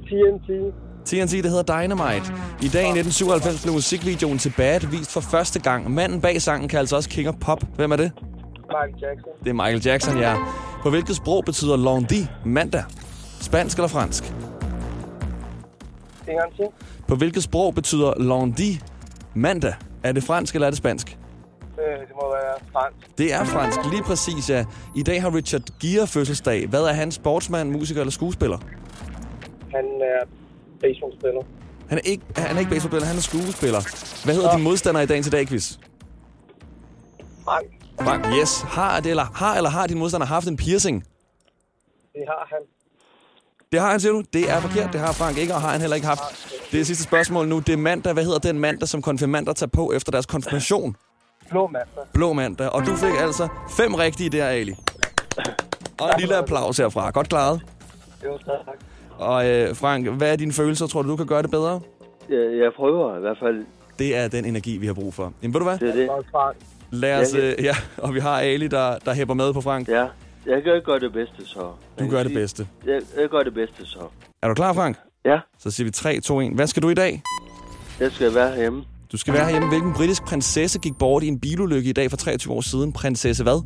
TNT. 0.05 0.73
TNT, 1.05 1.31
det 1.43 1.51
hedder 1.51 1.63
Dynamite. 1.81 2.25
I 2.61 2.67
dag 2.67 2.85
i 2.85 2.93
1997 2.99 3.61
blev 3.63 3.73
musikvideoen 3.73 4.37
til 4.37 4.53
Bad 4.57 4.79
vist 4.91 5.13
for 5.13 5.21
første 5.21 5.59
gang. 5.59 5.91
Manden 5.91 6.21
bag 6.21 6.41
sangen 6.41 6.69
kaldes 6.69 6.93
også 6.93 7.09
King 7.09 7.29
of 7.29 7.35
Pop. 7.41 7.63
Hvem 7.75 7.91
er 7.91 7.95
det? 7.95 8.11
Michael 8.55 8.95
Jackson. 9.01 9.31
Det 9.43 9.49
er 9.49 9.53
Michael 9.53 9.81
Jackson, 9.85 10.17
ja. 10.17 10.35
På 10.83 10.89
hvilket 10.89 11.15
sprog 11.15 11.43
betyder 11.45 11.77
lundi 11.77 12.27
mandag? 12.45 12.83
Spansk 13.41 13.77
eller 13.77 13.87
fransk? 13.87 14.33
En 16.27 16.35
gang 16.35 16.55
til. 16.55 16.65
På 17.07 17.15
hvilket 17.15 17.43
sprog 17.43 17.75
betyder 17.75 18.13
lundi 18.19 18.81
mandag? 19.33 19.73
Er 20.03 20.11
det 20.11 20.23
fransk 20.23 20.55
eller 20.55 20.67
er 20.67 20.71
det 20.71 20.77
spansk? 20.77 21.17
Øh, 21.79 21.99
det 21.99 22.15
må 22.15 22.31
være 22.33 22.55
fransk. 22.71 23.17
Det 23.17 23.33
er 23.33 23.43
fransk, 23.43 23.79
lige 23.91 24.03
præcis, 24.03 24.49
ja. 24.49 24.65
I 24.95 25.03
dag 25.03 25.21
har 25.21 25.35
Richard 25.35 25.61
Gere 25.81 26.07
fødselsdag. 26.07 26.67
Hvad 26.67 26.83
er 26.83 26.93
han? 26.93 27.11
Sportsmand, 27.11 27.69
musiker 27.69 28.01
eller 28.01 28.11
skuespiller? 28.11 28.57
Han 29.75 29.85
er 30.01 30.27
baseballspiller. 30.81 31.41
Han 31.89 31.97
er 31.97 32.01
ikke, 32.05 32.23
han 32.37 32.55
er 32.55 32.59
ikke 32.59 32.71
baseballspiller, 32.71 33.07
han 33.07 33.17
er 33.17 33.21
skuespiller. 33.21 33.81
Hvad 34.25 34.35
hedder 34.35 34.55
din 34.55 34.63
modstander 34.63 35.01
i 35.01 35.05
dagens 35.05 35.27
i 35.27 35.29
dag, 35.29 35.47
quiz? 35.47 35.77
Frank. 37.43 37.67
Frank, 38.01 38.25
yes. 38.41 38.61
Har, 38.61 38.99
det, 38.99 39.09
eller, 39.09 39.25
har 39.35 39.55
eller 39.57 39.69
har 39.69 39.87
din 39.87 39.99
modstander 39.99 40.27
haft 40.27 40.47
en 40.47 40.57
piercing? 40.57 41.03
Det 42.13 42.23
har 42.27 42.47
han. 42.53 42.61
Det 43.73 43.81
har 43.81 43.91
han, 43.91 43.99
siger 43.99 44.11
du? 44.11 44.23
Det 44.33 44.51
er 44.51 44.59
forkert. 44.59 44.93
Det 44.93 44.99
har 45.01 45.11
Frank 45.13 45.37
ikke, 45.37 45.53
og 45.53 45.61
har 45.61 45.69
han 45.69 45.81
heller 45.81 45.95
ikke 45.95 46.07
haft. 46.07 46.21
Det 46.71 46.79
er 46.81 46.85
sidste 46.85 47.03
spørgsmål 47.03 47.47
nu. 47.47 47.59
Det 47.59 47.73
er 47.73 47.77
mandag. 47.77 48.13
Hvad 48.13 48.23
hedder 48.23 48.39
den 48.39 48.59
mandag, 48.59 48.87
som 48.87 49.01
konfirmander 49.01 49.53
tager 49.53 49.69
på 49.69 49.91
efter 49.91 50.11
deres 50.11 50.25
konfirmation? 50.25 50.95
Blå 51.49 51.67
mandag. 51.67 52.03
Blå 52.13 52.33
mandag. 52.33 52.69
Og 52.69 52.85
du 52.85 52.95
fik 52.95 53.11
altså 53.19 53.47
fem 53.77 53.93
rigtige 53.95 54.29
der, 54.29 54.45
Ali. 54.45 54.75
Og 56.01 56.09
en 56.13 56.19
lille 56.19 56.35
applaus 56.35 56.77
herfra. 56.77 57.09
Godt 57.11 57.29
klaret. 57.29 57.61
Jo, 58.25 58.37
tak. 58.37 58.75
Og 59.17 59.49
øh, 59.49 59.75
Frank, 59.75 60.07
hvad 60.07 60.31
er 60.31 60.35
dine 60.35 60.53
følelser? 60.53 60.87
Tror 60.87 61.01
du, 61.01 61.09
du 61.09 61.15
kan 61.15 61.25
gøre 61.25 61.41
det 61.41 61.51
bedre? 61.51 61.81
Jeg, 62.29 62.37
jeg 62.37 62.71
prøver 62.75 63.17
i 63.17 63.19
hvert 63.19 63.37
fald. 63.39 63.65
Det 63.99 64.17
er 64.17 64.27
den 64.27 64.45
energi, 64.45 64.77
vi 64.77 64.85
har 64.87 64.93
brug 64.93 65.13
for. 65.13 65.33
Jamen, 65.41 65.53
ved 65.53 65.59
du 65.59 65.65
hvad? 65.65 65.77
Det 65.77 65.89
er 65.89 65.93
det. 65.93 66.09
Lad 66.91 67.21
os, 67.21 67.33
øh, 67.33 67.63
ja, 67.63 67.75
og 67.97 68.13
vi 68.13 68.19
har 68.19 68.39
Ali, 68.39 68.67
der, 68.67 68.97
der 69.05 69.13
hæpper 69.13 69.33
med 69.33 69.53
på 69.53 69.61
Frank. 69.61 69.87
Ja, 69.87 70.05
jeg 70.45 70.63
kan 70.63 70.81
gøre 70.85 70.99
det 70.99 71.13
bedste 71.13 71.45
så. 71.45 71.71
Du 71.99 72.09
gør 72.09 72.23
det 72.23 72.33
bedste. 72.33 72.67
Jeg, 72.85 73.01
jeg 73.19 73.29
gør 73.29 73.43
det 73.43 73.53
bedste 73.53 73.85
så. 73.85 73.99
Er 74.41 74.47
du 74.47 74.53
klar, 74.53 74.73
Frank? 74.73 74.97
Ja. 75.25 75.39
Så 75.59 75.71
siger 75.71 75.85
vi 75.85 75.91
3, 75.91 76.19
2, 76.19 76.39
1. 76.39 76.51
Hvad 76.55 76.67
skal 76.67 76.83
du 76.83 76.89
i 76.89 76.93
dag? 76.93 77.21
Jeg 77.99 78.11
skal 78.11 78.35
være 78.35 78.55
hjemme. 78.55 78.83
Du 79.11 79.17
skal 79.17 79.33
være 79.33 79.51
hjemme. 79.51 79.69
Hvilken 79.69 79.93
britisk 79.93 80.23
prinsesse 80.25 80.79
gik 80.79 80.93
bort 80.99 81.23
i 81.23 81.27
en 81.27 81.39
bilulykke 81.39 81.89
i 81.89 81.93
dag 81.93 82.09
for 82.09 82.17
23 82.17 82.53
år 82.53 82.61
siden? 82.61 82.93
Prinsesse 82.93 83.43
hvad? 83.43 83.63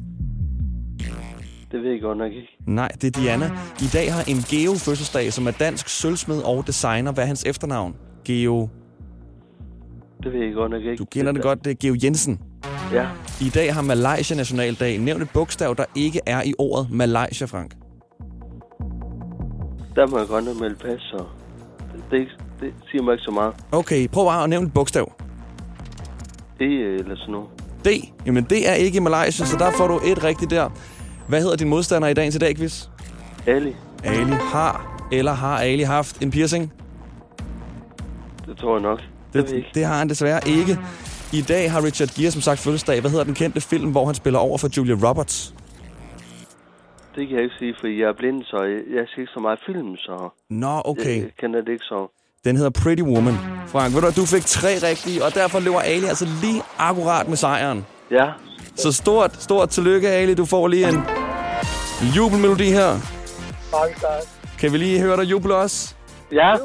Det 1.72 1.84
ved 1.84 1.92
jeg 1.92 2.02
godt 2.02 2.18
nok 2.18 2.32
ikke. 2.32 2.48
Nej, 2.68 2.92
det 3.02 3.18
er 3.18 3.22
Diana. 3.22 3.46
I 3.82 3.88
dag 3.94 4.14
har 4.14 4.24
en 4.28 4.38
Geo 4.38 4.74
fødselsdag, 4.74 5.34
som 5.34 5.48
er 5.48 5.52
dansk 5.52 5.90
sølvsmed 5.90 6.42
og 6.42 6.68
designer. 6.68 7.12
Hvad 7.12 7.24
er 7.24 7.28
hans 7.28 7.44
efternavn? 7.44 7.96
Geo. 8.26 8.70
Det 10.24 10.34
ved 10.34 10.40
jeg 10.40 10.54
godt 10.54 10.72
nok 10.72 10.82
ikke. 10.82 10.96
Du 10.96 11.06
kender 11.06 11.32
det 11.32 11.42
godt, 11.42 11.66
det 11.66 11.72
er 11.72 11.76
Geo 11.76 11.96
Jensen. 12.04 12.42
Ja. 12.94 13.08
I 13.42 13.50
dag 13.50 13.74
har 13.74 13.82
Malaysia 13.82 14.38
nationaldag. 14.38 15.00
Nævn 15.00 15.22
et 15.22 15.30
bogstav, 15.30 15.76
der 15.78 15.86
ikke 15.96 16.22
er 16.26 16.44
i 16.44 16.54
ordet 16.58 16.92
Malaysia, 16.92 17.48
Frank. 17.48 17.72
Der 19.96 20.08
må 20.08 20.18
jeg 20.18 20.28
godt 20.28 20.62
melde 20.62 20.76
pas, 20.76 21.02
så... 21.02 21.26
Det, 21.92 22.04
det, 22.12 22.28
det 22.62 22.74
siger 22.92 23.04
mig 23.04 23.14
ikke 23.14 23.24
så 23.24 23.32
meget. 23.32 23.54
Okay, 23.72 24.08
prøv 24.08 24.26
bare 24.26 24.44
at 24.44 24.50
nævne 24.50 24.68
et 24.68 24.74
bogstav. 24.74 25.14
Det 26.60 26.96
eller 27.00 27.16
sådan 27.16 27.32
noget. 27.32 27.48
D. 27.86 27.88
Jamen, 28.26 28.44
det 28.44 28.70
er 28.70 28.74
ikke 28.74 28.98
i 28.98 29.00
Malaysia, 29.00 29.46
så 29.46 29.58
der 29.58 29.72
får 29.72 29.88
du 29.88 30.00
et 30.06 30.24
rigtigt 30.24 30.52
der. 30.52 30.70
Hvad 31.28 31.42
hedder 31.42 31.56
din 31.56 31.70
modstander 31.70 32.08
i 32.08 32.14
dagens 32.14 32.36
i 32.36 32.40
dag, 32.40 32.56
quiz? 32.56 32.88
Ali. 33.48 33.76
Ali 34.04 34.32
har, 34.32 35.02
eller 35.12 35.34
har 35.34 35.58
Ali 35.58 35.84
haft 35.84 36.24
en 36.24 36.32
piercing? 36.32 36.74
Det 38.46 38.58
tror 38.58 38.76
jeg 38.76 38.82
nok. 38.82 39.00
Det, 39.34 39.66
det 39.74 39.86
har 39.86 39.98
han 39.98 40.10
desværre 40.10 40.48
ikke. 40.48 40.80
I 41.34 41.42
dag 41.42 41.72
har 41.72 41.84
Richard 41.84 42.10
Gere 42.16 42.32
som 42.32 42.42
sagt 42.42 42.60
fødselsdag. 42.60 43.02
Hvad 43.02 43.12
hedder 43.12 43.24
den 43.24 43.34
kendte 43.34 43.62
film, 43.62 43.92
hvor 43.92 44.06
han 44.06 44.16
spiller 44.16 44.40
over 44.40 44.58
for 44.58 44.70
Julia 44.78 44.96
Roberts? 45.08 45.54
Det 47.16 47.28
kan 47.28 47.36
jeg 47.36 47.44
ikke 47.44 47.56
sige, 47.60 47.76
for 47.80 47.88
jeg 47.88 48.08
er 48.10 48.14
blind, 48.18 48.44
så 48.44 48.58
jeg, 48.64 48.80
jeg 48.96 49.06
ser 49.08 49.20
ikke 49.22 49.32
så 49.34 49.40
meget 49.40 49.60
film, 49.66 49.96
så... 49.96 50.30
Nå, 50.50 50.82
okay. 50.86 51.16
Jeg, 51.16 51.24
jeg 51.24 51.32
kender 51.40 51.62
det 51.62 51.72
ikke 51.72 51.86
så. 51.86 52.08
Den 52.46 52.56
hedder 52.56 52.70
Pretty 52.70 53.04
Woman. 53.04 53.34
Frank, 53.68 53.94
ved 53.94 54.02
du, 54.02 54.06
hvad, 54.08 54.12
du 54.12 54.26
fik 54.26 54.46
tre 54.46 54.68
rigtige, 54.90 55.26
og 55.26 55.34
derfor 55.34 55.60
løber 55.60 55.80
Ali 55.80 56.06
altså 56.06 56.28
lige 56.42 56.62
akkurat 56.78 57.28
med 57.28 57.38
sejren. 57.38 57.86
Ja. 58.12 58.28
Så 58.76 58.92
stort, 58.92 59.44
stort 59.44 59.70
tillykke, 59.70 60.10
Ali. 60.10 60.34
Du 60.34 60.46
får 60.46 60.68
lige 60.68 60.88
en 60.90 61.02
jubelmelodi 62.16 62.70
her. 62.72 62.92
Mange 63.72 63.96
tak. 64.02 64.24
Kan 64.60 64.74
vi 64.74 64.78
lige 64.78 65.00
høre 65.00 65.18
dig 65.18 65.24
juble 65.32 65.56
også? 65.56 65.96
Ja. 66.32 66.56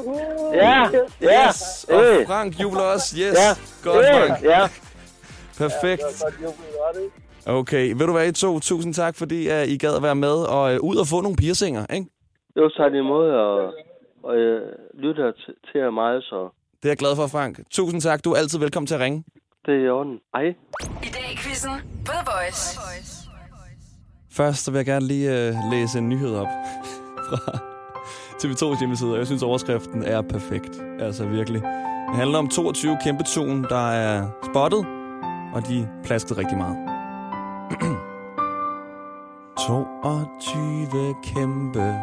Ja. 0.53 0.89
Ja. 1.21 1.47
Yes. 1.47 1.85
Og 1.89 2.03
Øh. 2.03 2.27
Frank 2.27 2.59
jubler 2.61 2.81
også. 2.81 3.15
Yes. 3.17 3.37
Ja. 3.37 3.49
Godt, 3.83 4.05
Øh. 4.05 4.27
Frank. 4.27 4.43
Ja. 4.43 4.67
Perfekt. 5.57 6.03
Okay, 7.45 7.91
ved 7.93 8.05
du 8.05 8.11
hvad, 8.11 8.27
I 8.27 8.31
to? 8.31 8.59
Tusind 8.59 8.93
tak, 8.93 9.15
fordi 9.15 9.47
uh, 9.47 9.67
I 9.67 9.77
gad 9.77 9.95
at 9.95 10.03
være 10.03 10.15
med 10.15 10.33
og 10.33 10.73
uh, 10.75 10.89
ud 10.89 10.95
og 10.95 11.07
få 11.07 11.21
nogle 11.21 11.35
piercinger, 11.37 11.85
ikke? 11.93 12.07
Jo, 12.57 12.69
tak 12.69 12.93
imod, 12.93 13.29
og, 13.31 13.73
og 14.23 14.39
jeg 14.39 14.59
lytter 14.93 15.31
til, 15.31 15.53
til 15.71 15.81
jer 15.81 15.89
meget, 15.91 16.23
så 16.23 16.49
Det 16.81 16.85
er 16.85 16.89
jeg 16.89 16.97
glad 16.97 17.15
for, 17.15 17.27
Frank. 17.27 17.59
Tusind 17.71 18.01
tak. 18.01 18.23
Du 18.25 18.31
er 18.31 18.37
altid 18.37 18.59
velkommen 18.59 18.87
til 18.87 18.95
at 18.95 19.01
ringe. 19.01 19.23
det 19.65 19.73
er 19.73 19.85
i 19.85 19.89
orden. 19.89 20.19
Hej. 20.35 20.43
I 21.03 21.09
dag 21.13 21.27
i 21.33 21.37
quizzen 21.37 21.71
på 22.05 22.11
The 22.11 22.25
Voice. 22.31 22.79
Først 24.31 24.63
så 24.63 24.71
vil 24.71 24.77
jeg 24.77 24.85
gerne 24.85 25.05
lige 25.07 25.29
uh, 25.49 25.71
læse 25.71 25.97
en 25.97 26.09
nyhed 26.09 26.35
op 26.35 26.47
fra 27.29 27.59
TV2's 28.45 28.79
hjemmeside, 28.79 29.11
og 29.11 29.17
jeg 29.17 29.25
synes, 29.25 29.43
overskriften 29.43 30.03
er 30.03 30.21
perfekt. 30.21 30.81
Altså 30.99 31.25
virkelig. 31.25 31.61
Det 32.07 32.15
handler 32.15 32.37
om 32.39 32.47
22 32.47 32.97
kæmpe 33.03 33.23
tun, 33.23 33.63
der 33.69 33.91
er 33.91 34.27
spottet, 34.51 34.85
og 35.53 35.67
de 35.67 35.89
plaskede 36.03 36.39
rigtig 36.39 36.57
meget. 36.57 36.77
22 39.67 41.15
kæmpe 41.23 41.95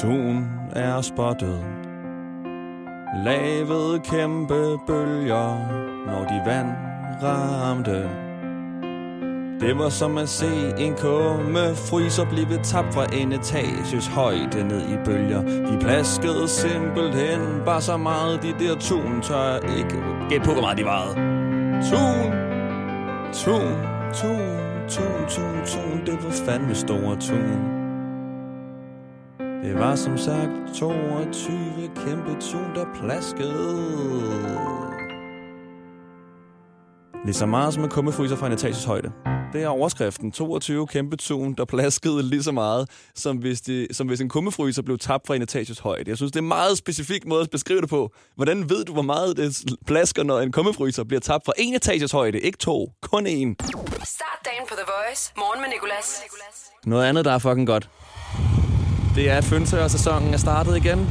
tun 0.00 0.46
er 0.72 1.00
spottet. 1.00 1.64
Lavet 3.24 4.02
kæmpe 4.02 4.78
bølger, 4.86 5.58
når 6.06 6.24
de 6.24 6.50
vand 6.50 6.68
ramte. 7.22 8.25
Det 9.60 9.78
var 9.78 9.88
som 9.88 10.18
at 10.18 10.28
se 10.28 10.74
en 10.78 10.94
kumme 10.94 11.74
fryser 11.74 12.24
blive 12.24 12.58
tabt 12.62 12.94
fra 12.94 13.06
en 13.12 13.32
etages 13.32 14.06
højde 14.06 14.68
ned 14.68 14.80
i 14.80 14.96
bølger. 15.04 15.42
De 15.42 15.78
plaskede 15.80 16.48
simpelthen 16.48 17.40
bare 17.64 17.82
så 17.82 17.96
meget, 17.96 18.42
de 18.42 18.64
der 18.64 18.74
tun 18.78 19.22
tør 19.22 19.42
jeg 19.42 19.78
ikke 19.78 20.02
gæt 20.28 20.42
på, 20.42 20.52
hvor 20.52 20.60
meget 20.60 20.78
de 20.78 20.84
varede. 20.84 21.14
Tun, 21.90 22.32
tun, 23.32 23.74
tun, 24.14 24.88
tun, 24.88 25.28
tun, 25.28 25.66
tun, 25.66 26.06
det 26.06 26.24
var 26.24 26.30
fandme 26.30 26.74
store 26.74 27.16
tun. 27.16 27.76
Det 29.64 29.78
var 29.78 29.94
som 29.94 30.18
sagt 30.18 30.50
22 30.74 31.56
kæmpe 31.96 32.40
tun, 32.40 32.74
der 32.74 32.84
plaskede. 32.94 33.96
Lige 37.24 37.34
så 37.34 37.46
meget 37.46 37.74
som 37.74 37.84
en 37.84 37.90
kummefryser 37.90 38.36
fra 38.36 38.46
en 38.46 38.52
etages 38.52 38.84
højde. 38.84 39.12
Det 39.52 39.62
er 39.62 39.68
overskriften. 39.68 40.32
22 40.32 40.86
kæmpe 40.86 41.16
tun, 41.16 41.54
der 41.54 41.64
plaskede 41.64 42.22
lige 42.22 42.42
så 42.42 42.52
meget, 42.52 42.88
som 43.14 43.36
hvis, 43.36 43.60
de, 43.60 43.86
som 43.92 44.06
hvis 44.06 44.20
en 44.20 44.28
kummefryser 44.28 44.82
blev 44.82 44.98
tabt 44.98 45.26
fra 45.26 45.34
en 45.34 45.42
etages 45.42 45.78
højde. 45.78 46.10
Jeg 46.10 46.16
synes, 46.16 46.32
det 46.32 46.38
er 46.38 46.42
en 46.42 46.48
meget 46.48 46.78
specifik 46.78 47.26
måde 47.26 47.42
at 47.42 47.50
beskrive 47.50 47.80
det 47.80 47.88
på. 47.88 48.12
Hvordan 48.34 48.70
ved 48.70 48.84
du, 48.84 48.92
hvor 48.92 49.02
meget 49.02 49.36
det 49.36 49.64
plasker, 49.86 50.22
når 50.22 50.40
en 50.40 50.52
kummefryser 50.52 51.04
bliver 51.04 51.20
tabt 51.20 51.44
fra 51.46 51.52
en 51.58 51.74
etages 51.74 52.12
højde? 52.12 52.40
Ikke 52.40 52.58
to, 52.58 52.92
kun 53.02 53.26
én. 53.26 53.54
Start 54.04 54.40
dagen 54.44 54.66
på 54.68 54.74
The 54.74 54.84
Voice. 54.86 55.32
Morgen 55.36 55.60
med 55.60 55.68
Nicolas. 55.68 56.22
Noget 56.86 57.04
andet, 57.04 57.24
der 57.24 57.32
er 57.32 57.38
fucking 57.38 57.66
godt. 57.66 57.90
Det 59.14 59.30
er, 59.30 59.36
at 59.36 59.44
fønsør-sæsonen 59.44 60.34
er 60.34 60.38
startet 60.38 60.76
igen. 60.76 61.08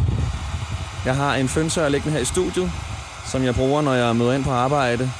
Jeg 1.05 1.15
har 1.15 1.35
en 1.35 1.47
fønsør 1.47 1.89
liggende 1.89 2.13
her 2.13 2.21
i 2.21 2.25
studiet, 2.25 2.71
som 3.31 3.43
jeg 3.43 3.55
bruger, 3.55 3.81
når 3.81 3.93
jeg 3.93 4.15
møder 4.15 4.33
ind 4.33 4.43
på 4.43 4.51
arbejde. 4.51 5.11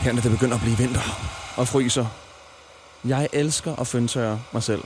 Her 0.00 0.12
når 0.12 0.20
det 0.20 0.30
begynder 0.30 0.54
at 0.54 0.60
blive 0.60 0.76
vinter 0.78 1.35
og 1.56 1.68
fryser. 1.68 2.06
Jeg 3.04 3.28
elsker 3.32 3.76
at 3.76 3.86
føntørre 3.86 4.40
mig 4.52 4.62
selv. 4.62 4.82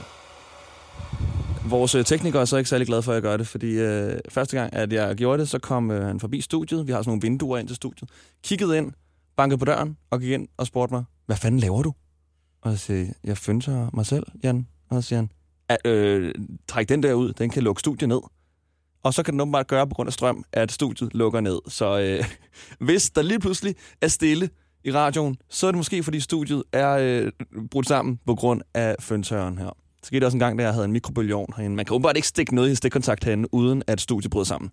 Vores 1.65 1.95
øh, 1.95 2.05
tekniker 2.05 2.39
er 2.41 2.45
så 2.45 2.57
ikke 2.57 2.69
særlig 2.69 2.87
glad 2.87 3.01
for, 3.01 3.11
at 3.11 3.15
jeg 3.15 3.21
gør 3.21 3.37
det, 3.37 3.47
fordi 3.47 3.71
øh, 3.71 4.19
første 4.29 4.57
gang, 4.57 4.73
at 4.73 4.93
jeg 4.93 5.15
gjorde 5.15 5.41
det, 5.41 5.49
så 5.49 5.59
kom 5.59 5.91
øh, 5.91 6.05
han 6.05 6.19
forbi 6.19 6.41
studiet. 6.41 6.87
Vi 6.87 6.91
har 6.91 6.99
sådan 6.99 7.09
nogle 7.09 7.21
vinduer 7.21 7.57
ind 7.57 7.67
til 7.67 7.75
studiet. 7.75 8.09
Kiggede 8.43 8.77
ind, 8.77 8.91
bankede 9.35 9.57
på 9.57 9.65
døren 9.65 9.97
og 10.09 10.19
gik 10.19 10.31
ind 10.31 10.47
og 10.57 10.67
spurgte 10.67 10.93
mig, 10.93 11.03
hvad 11.25 11.37
fanden 11.37 11.59
laver 11.59 11.81
du? 11.81 11.93
Og 12.61 12.71
jeg 12.71 12.79
siger, 12.79 13.13
jeg 13.23 13.37
føntørrer 13.37 13.89
mig 13.93 14.05
selv, 14.05 14.25
Jan. 14.43 14.67
Og 14.89 15.03
så 15.03 15.07
siger 15.07 15.19
han, 15.19 15.29
at, 15.69 15.77
øh, 15.85 16.33
træk 16.67 16.89
den 16.89 17.03
der 17.03 17.13
ud, 17.13 17.33
den 17.33 17.49
kan 17.49 17.63
lukke 17.63 17.79
studiet 17.79 18.09
ned. 18.09 18.21
Og 19.03 19.13
så 19.13 19.23
kan 19.23 19.33
den 19.33 19.41
åbenbart 19.41 19.67
gøre 19.67 19.87
på 19.87 19.93
grund 19.93 20.07
af 20.07 20.13
strøm, 20.13 20.43
at 20.51 20.71
studiet 20.71 21.13
lukker 21.13 21.41
ned. 21.41 21.59
Så 21.67 21.99
øh, 21.99 22.25
hvis 22.87 23.09
der 23.09 23.21
lige 23.21 23.39
pludselig 23.39 23.75
er 24.01 24.07
stille 24.07 24.49
i 24.83 24.91
radioen, 24.91 25.37
så 25.49 25.67
er 25.67 25.71
det 25.71 25.77
måske, 25.77 26.03
fordi 26.03 26.19
studiet 26.19 26.63
er 26.73 26.91
øh, 26.91 27.31
brudt 27.71 27.87
sammen 27.87 28.19
på 28.25 28.35
grund 28.35 28.61
af 28.73 28.95
føntørren 28.99 29.57
her. 29.57 29.69
Så 30.03 30.07
skete 30.07 30.25
også 30.25 30.35
en 30.35 30.39
gang, 30.39 30.59
da 30.59 30.63
jeg 30.63 30.73
havde 30.73 30.85
en 30.85 30.91
mikrobølgeovn 30.91 31.53
herinde. 31.57 31.75
Man 31.75 31.85
kan 31.85 31.93
åbenbart 31.95 32.15
ikke 32.15 32.27
stikke 32.27 32.55
noget 32.55 32.67
i 32.67 32.69
en 32.69 32.75
stikkontakt 32.75 33.23
herinde, 33.23 33.53
uden 33.53 33.83
at 33.87 34.01
studiet 34.01 34.31
bryder 34.31 34.45
sammen. 34.45 34.71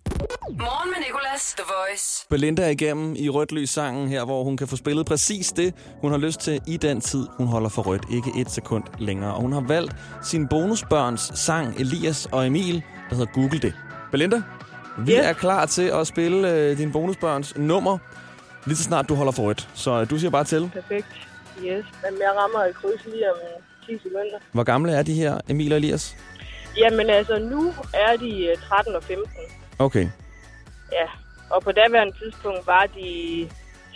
Morgen 0.49 0.89
med 0.89 0.97
Nicolas. 1.07 1.53
The 1.57 1.63
Voice. 1.67 2.25
Belinda 2.29 2.61
er 2.65 2.69
igennem 2.69 3.15
i 3.17 3.29
rødt 3.29 3.51
lys 3.51 3.69
sangen 3.69 4.07
her, 4.07 4.25
hvor 4.25 4.43
hun 4.43 4.57
kan 4.57 4.67
få 4.67 4.75
spillet 4.75 5.05
præcis 5.05 5.51
det, 5.51 5.73
hun 6.01 6.11
har 6.11 6.17
lyst 6.17 6.39
til 6.39 6.59
i 6.67 6.77
den 6.77 7.01
tid, 7.01 7.27
hun 7.37 7.47
holder 7.47 7.69
for 7.69 7.81
rødt. 7.81 8.03
Ikke 8.11 8.31
et 8.37 8.51
sekund 8.51 8.83
længere. 8.99 9.33
Og 9.33 9.41
hun 9.41 9.51
har 9.53 9.61
valgt 9.61 9.95
sin 10.23 10.47
bonusbørns 10.47 11.31
sang, 11.35 11.75
Elias 11.79 12.25
og 12.31 12.47
Emil, 12.47 12.83
der 13.09 13.15
hedder 13.15 13.31
Google 13.33 13.59
det. 13.59 13.73
Belinda, 14.11 14.41
vi 14.99 15.11
Ja. 15.11 15.29
er 15.29 15.33
klar 15.33 15.65
til 15.65 15.81
at 15.83 16.07
spille 16.07 16.51
øh, 16.53 16.77
din 16.77 16.91
bonusbørns 16.91 17.53
nummer, 17.57 17.97
lige 18.65 18.77
så 18.77 18.83
snart 18.83 19.09
du 19.09 19.15
holder 19.15 19.31
for 19.31 19.43
rødt. 19.43 19.69
Så 19.73 19.91
øh, 20.01 20.09
du 20.09 20.17
siger 20.17 20.31
bare 20.31 20.43
til. 20.43 20.69
Perfekt. 20.73 21.07
Yes. 21.57 21.85
Jamen, 22.05 22.19
jeg 22.19 22.33
rammer 22.37 22.59
et 22.59 22.75
kryds 22.75 23.05
lige 23.05 23.31
om 23.31 23.37
10 23.85 23.97
sekunder. 23.97 24.39
Hvor 24.51 24.63
gamle 24.63 24.91
er 24.91 25.03
de 25.03 25.13
her, 25.13 25.39
Emil 25.49 25.71
og 25.71 25.77
Elias? 25.77 26.15
Jamen 26.77 27.09
altså, 27.09 27.39
nu 27.39 27.73
er 27.93 28.17
de 28.17 28.45
øh, 28.45 28.57
13 28.57 28.95
og 28.95 29.03
15. 29.03 29.27
Okay. 29.79 30.07
Ja. 30.91 31.07
Og 31.49 31.61
på 31.63 31.71
daværende 31.71 32.13
tidspunkt 32.23 32.67
var 32.67 32.85
de 32.95 33.49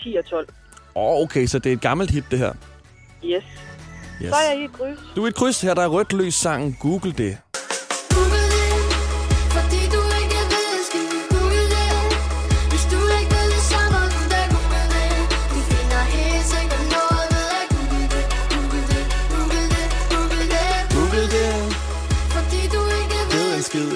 10 0.03 0.15
og 0.15 0.25
12. 0.25 0.47
Åh, 0.95 1.03
oh, 1.03 1.21
okay, 1.21 1.45
så 1.45 1.59
det 1.59 1.69
er 1.69 1.73
et 1.73 1.81
gammelt 1.81 2.11
hit, 2.11 2.23
det 2.31 2.39
her. 2.39 2.53
Yes. 3.25 3.43
Yes. 4.21 4.29
Så 4.29 4.35
er 4.35 4.51
jeg 4.53 4.61
i 4.61 4.63
et 4.65 4.73
kryds. 4.73 4.99
Du 5.15 5.23
er 5.23 5.27
et 5.27 5.35
kryds 5.35 5.61
her, 5.61 5.73
der 5.73 5.81
er 5.81 5.87
rødt 5.87 6.13
lys 6.13 6.33
sangen 6.33 6.77
Google 6.79 7.11
det. 7.11 7.37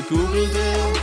Google 0.10 0.42
det 0.42 0.98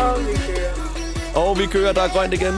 Og 0.00 0.18
vi 0.26 0.34
kører. 0.46 1.48
Og 1.48 1.58
vi 1.58 1.66
kører, 1.66 1.92
der 1.92 2.02
er 2.02 2.08
grønt 2.08 2.34
igen. 2.34 2.54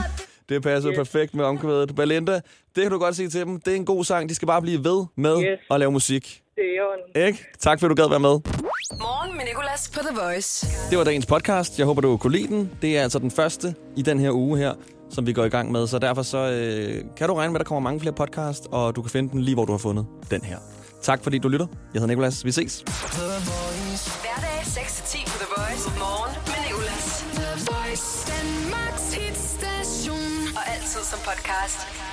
Det 0.49 0.63
passer 0.63 0.91
yes. 0.91 0.97
perfekt 0.99 1.35
med 1.35 1.45
omkvædet. 1.45 1.97
Belinda, 1.97 2.33
det 2.75 2.83
kan 2.83 2.91
du 2.91 2.99
godt 2.99 3.17
sige 3.17 3.29
til 3.29 3.41
dem. 3.41 3.61
Det 3.61 3.73
er 3.73 3.77
en 3.77 3.85
god 3.85 4.05
sang. 4.05 4.29
De 4.29 4.35
skal 4.35 4.47
bare 4.47 4.63
blive 4.63 4.85
ved 4.85 5.05
med 5.17 5.43
Yes. 5.43 5.59
at 5.71 5.81
lave 5.81 5.93
musik. 5.93 6.43
Det 6.57 6.65
er. 7.17 7.27
Ikke? 7.27 7.45
Tak 7.59 7.81
fordi 7.81 7.95
du 7.95 8.03
gad 8.03 8.09
være 8.09 8.21
med. 8.21 8.39
Morgen 9.01 9.37
med 9.37 9.45
Nicolas 9.45 9.91
på 9.95 10.01
The 10.01 10.21
Voice. 10.21 10.67
Det 10.91 10.99
var 10.99 11.05
dagens 11.05 11.27
podcast. 11.27 11.79
Jeg 11.79 11.87
håber, 11.87 12.01
du 12.01 12.17
kunne 12.17 12.33
lide 12.37 12.49
den. 12.49 12.71
Det 12.83 12.99
er 12.99 13.03
altså 13.03 13.19
den 13.19 13.31
første 13.31 13.75
i 13.97 14.03
den 14.03 14.21
her 14.21 14.31
uge 14.31 14.59
her, 14.59 14.75
som 15.11 15.27
vi 15.27 15.33
går 15.33 15.45
i 15.45 15.49
gang 15.49 15.73
med. 15.73 15.87
Så 15.87 15.99
derfor 15.99 16.23
så, 16.23 16.39
øh, 16.39 17.05
kan 17.17 17.29
du 17.29 17.35
regne 17.35 17.53
med, 17.53 17.61
at 17.61 17.65
der 17.65 17.69
kommer 17.69 17.81
mange 17.91 18.01
flere 18.01 18.15
podcast, 18.15 18.67
og 18.73 18.97
du 18.97 19.03
kan 19.03 19.11
finde 19.11 19.31
den 19.33 19.41
lige, 19.41 19.55
hvor 19.55 19.65
du 19.65 19.73
har 19.73 19.79
fundet 19.79 20.07
den 20.31 20.43
her. 20.43 20.59
Tak 21.03 21.23
fordi 21.23 21.39
du 21.39 21.49
lytter. 21.49 21.67
Jeg 21.95 22.01
hedder 22.01 22.07
Nikolas. 22.07 22.45
Vi 22.45 22.53
ses. 22.53 22.81
Hverdag 22.81 24.61
6-10 24.65 25.25
på 25.27 25.39
The 25.39 25.49
Voice. 25.57 25.91
Morgen 25.99 26.35
med 26.47 26.59
Nicolas. 26.67 27.25
The 27.35 27.51
Voice, 27.71 28.07
Danmarks 28.33 29.15
hitstation 29.15 30.57
Og 30.57 30.63
altid 30.75 31.03
som 31.11 31.19
podcast. 31.19 32.10